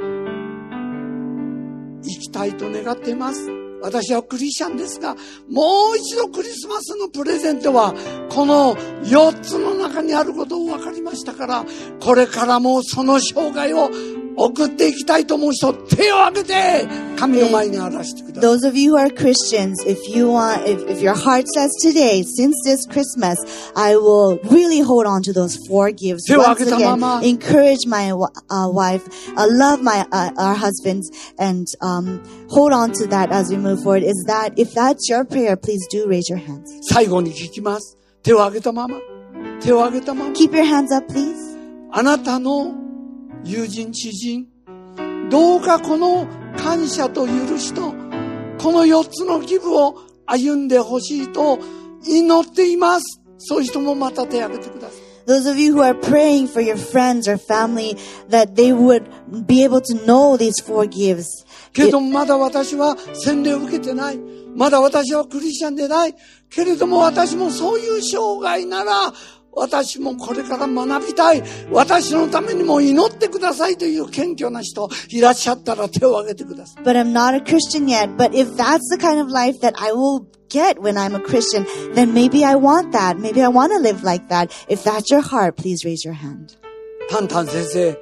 [2.02, 3.50] 生きたいと願っています。
[3.82, 5.16] 私はクリスチャンですが、
[5.50, 7.94] もう一度クリスマスのプレゼントは、
[8.30, 11.66] この4つの中にあることを分かりましたから、
[12.00, 13.90] これからもその生涯を
[14.37, 16.87] 送っていきたいと思う人、手を挙げて、
[17.17, 18.51] 神の前に表してください。
[18.51, 22.23] Those of you who are Christians, if you want, if, if your heart says today,
[22.23, 23.37] since this Christmas,
[23.75, 26.25] I will really hold on to those four gifts.
[26.27, 27.19] 手を Once 挙げたまま。
[27.19, 29.03] again, encourage my uh, wife,
[29.35, 33.83] uh, love my uh, our husbands, and um, hold on to that as we move
[33.83, 34.03] forward.
[34.03, 36.65] Is that if that's your prayer, please do raise your hands.
[36.81, 37.97] 最後に聞きます。
[38.23, 38.99] 手を挙げたまま。
[39.61, 40.31] 手を挙げたまま。
[40.31, 41.35] Keep your hands up, please.
[41.91, 42.73] あなたの
[43.44, 44.46] 友人、知人、
[45.30, 46.26] どうかこの
[46.56, 47.94] 感謝と許しと、
[48.58, 51.58] この4つのギブを歩んでほしいと
[52.06, 53.20] 祈っています。
[53.38, 55.08] そういう人もまた手を挙げてください。
[55.26, 57.96] Those of you who are praying for your friends or family
[58.30, 59.04] that they would
[59.46, 61.44] be able to know these four gifts.
[61.74, 64.18] けれどもまだ私は洗礼を受けてない。
[64.56, 66.14] まだ私はクリスチャンでない。
[66.48, 69.12] けれども私もそういう生涯なら、
[69.57, 71.43] 私もこれから学びたい。
[71.71, 76.83] 私のためにも祈ってくださいという謙虚な人いらっしゃったら手を挙げてください。
[76.83, 78.15] but I'm not a Christian yet.
[78.17, 81.65] But if that's the kind of life that I will get when I'm a Christian,
[81.93, 83.19] then maybe I want that.
[83.19, 84.51] Maybe I want to live like that.
[84.67, 86.57] If that's your heart, please raise your hand.
[87.09, 87.97] タンタン先生、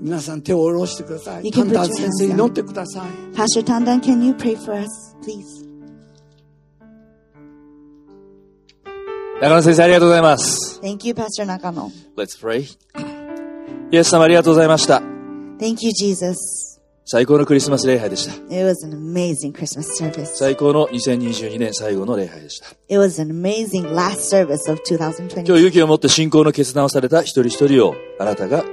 [0.00, 1.44] 皆さん手を下ろしてください。
[1.44, 2.34] You タ can ン put タン your 先 hands 生 down.
[2.34, 3.36] 祈ってください。
[3.36, 4.88] Pastor Tandan, can you pray for us,
[5.22, 5.64] please?
[9.41, 10.81] 中野先生ありがとうございます。
[10.81, 11.89] Thank you, Pastor Nakano.
[12.17, 12.65] Let's pray.
[13.89, 14.97] イエス様ありがとうございました。
[15.59, 16.35] Thank you, Jesus.
[17.05, 18.33] 最高のクリスマス礼拝でした。
[18.53, 20.25] It was an amazing Christmas service.
[20.35, 22.67] 最高の2022年最後の礼拝でした。
[22.89, 25.57] It was an amazing last service of 今日 2020.
[25.57, 28.65] 勇気を持って信仰の決断をされた一人一人をあなたが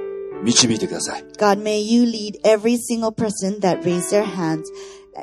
[0.43, 1.23] 導いてください。
[1.37, 4.63] God, may you lead every single person that raised their hands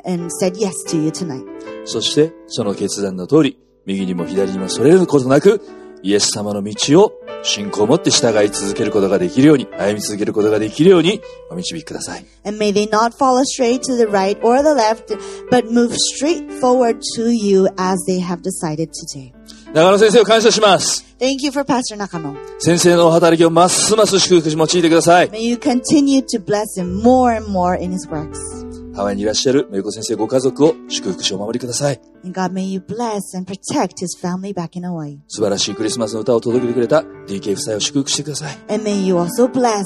[0.05, 1.45] and said yes to you tonight.
[1.85, 5.61] そしてその決断の通り、右にも左にもそれることなく、
[6.01, 12.25] イエス様の道を信仰を持って従い続けることができるように、歩み続けることができるようにお導きください。
[12.43, 15.17] And may they not fall astray to the right or the left,
[15.49, 19.33] but move straight forward to you as they have decided today.
[19.73, 21.05] 長野先生を感謝します。
[21.19, 22.35] Thank you for Pastor Nakano.
[22.59, 25.29] 先生のお働きをますます祝福し用いてください。
[25.29, 28.64] May you continue to bless him more and more in his works.
[28.95, 31.99] ハワイにいらっしゃるメイコ先生ご家族を祝福しお守りください。
[32.25, 35.19] God, may you bless and protect his family back in Hawaii.
[35.27, 38.57] 素晴らしいクリスマスの歌を届けてくれた DK 夫妻を祝福してください。
[38.69, 39.83] And may you also bless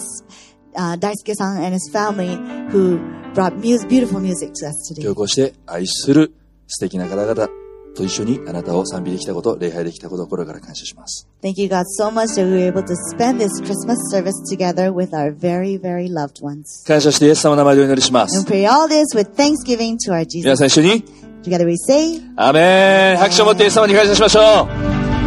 [0.75, 2.35] uh, Daisuke-san and his family
[2.71, 2.99] who
[3.33, 5.09] brought mus- beautiful music to us 今 today.
[5.09, 6.33] 日こうして愛する
[6.67, 7.49] 素敵な方々
[7.98, 11.28] と一緒にあなたを賛美できたこと、礼拝できたことを心から感謝します。
[11.42, 14.92] Thank you, God, so much that we were able to spend this Christmas service together
[14.92, 16.84] with our very, very loved ones.
[16.86, 18.38] 感謝してイエス様の名前でお祈りしま And す。
[18.52, 20.56] we pray all this with thanksgiving to our 皆 Jesus.
[20.56, 21.04] さん一緒に、
[21.44, 24.66] Together we say, アメン拍手を持ってイエス様に感謝しましょ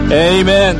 [0.09, 0.13] う。
[0.13, 0.78] エイメン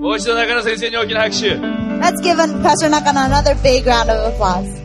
[0.00, 1.56] もう一度中野先生に大きな拍手。
[2.00, 4.81] let's give Pastor Nakano another big round of applause.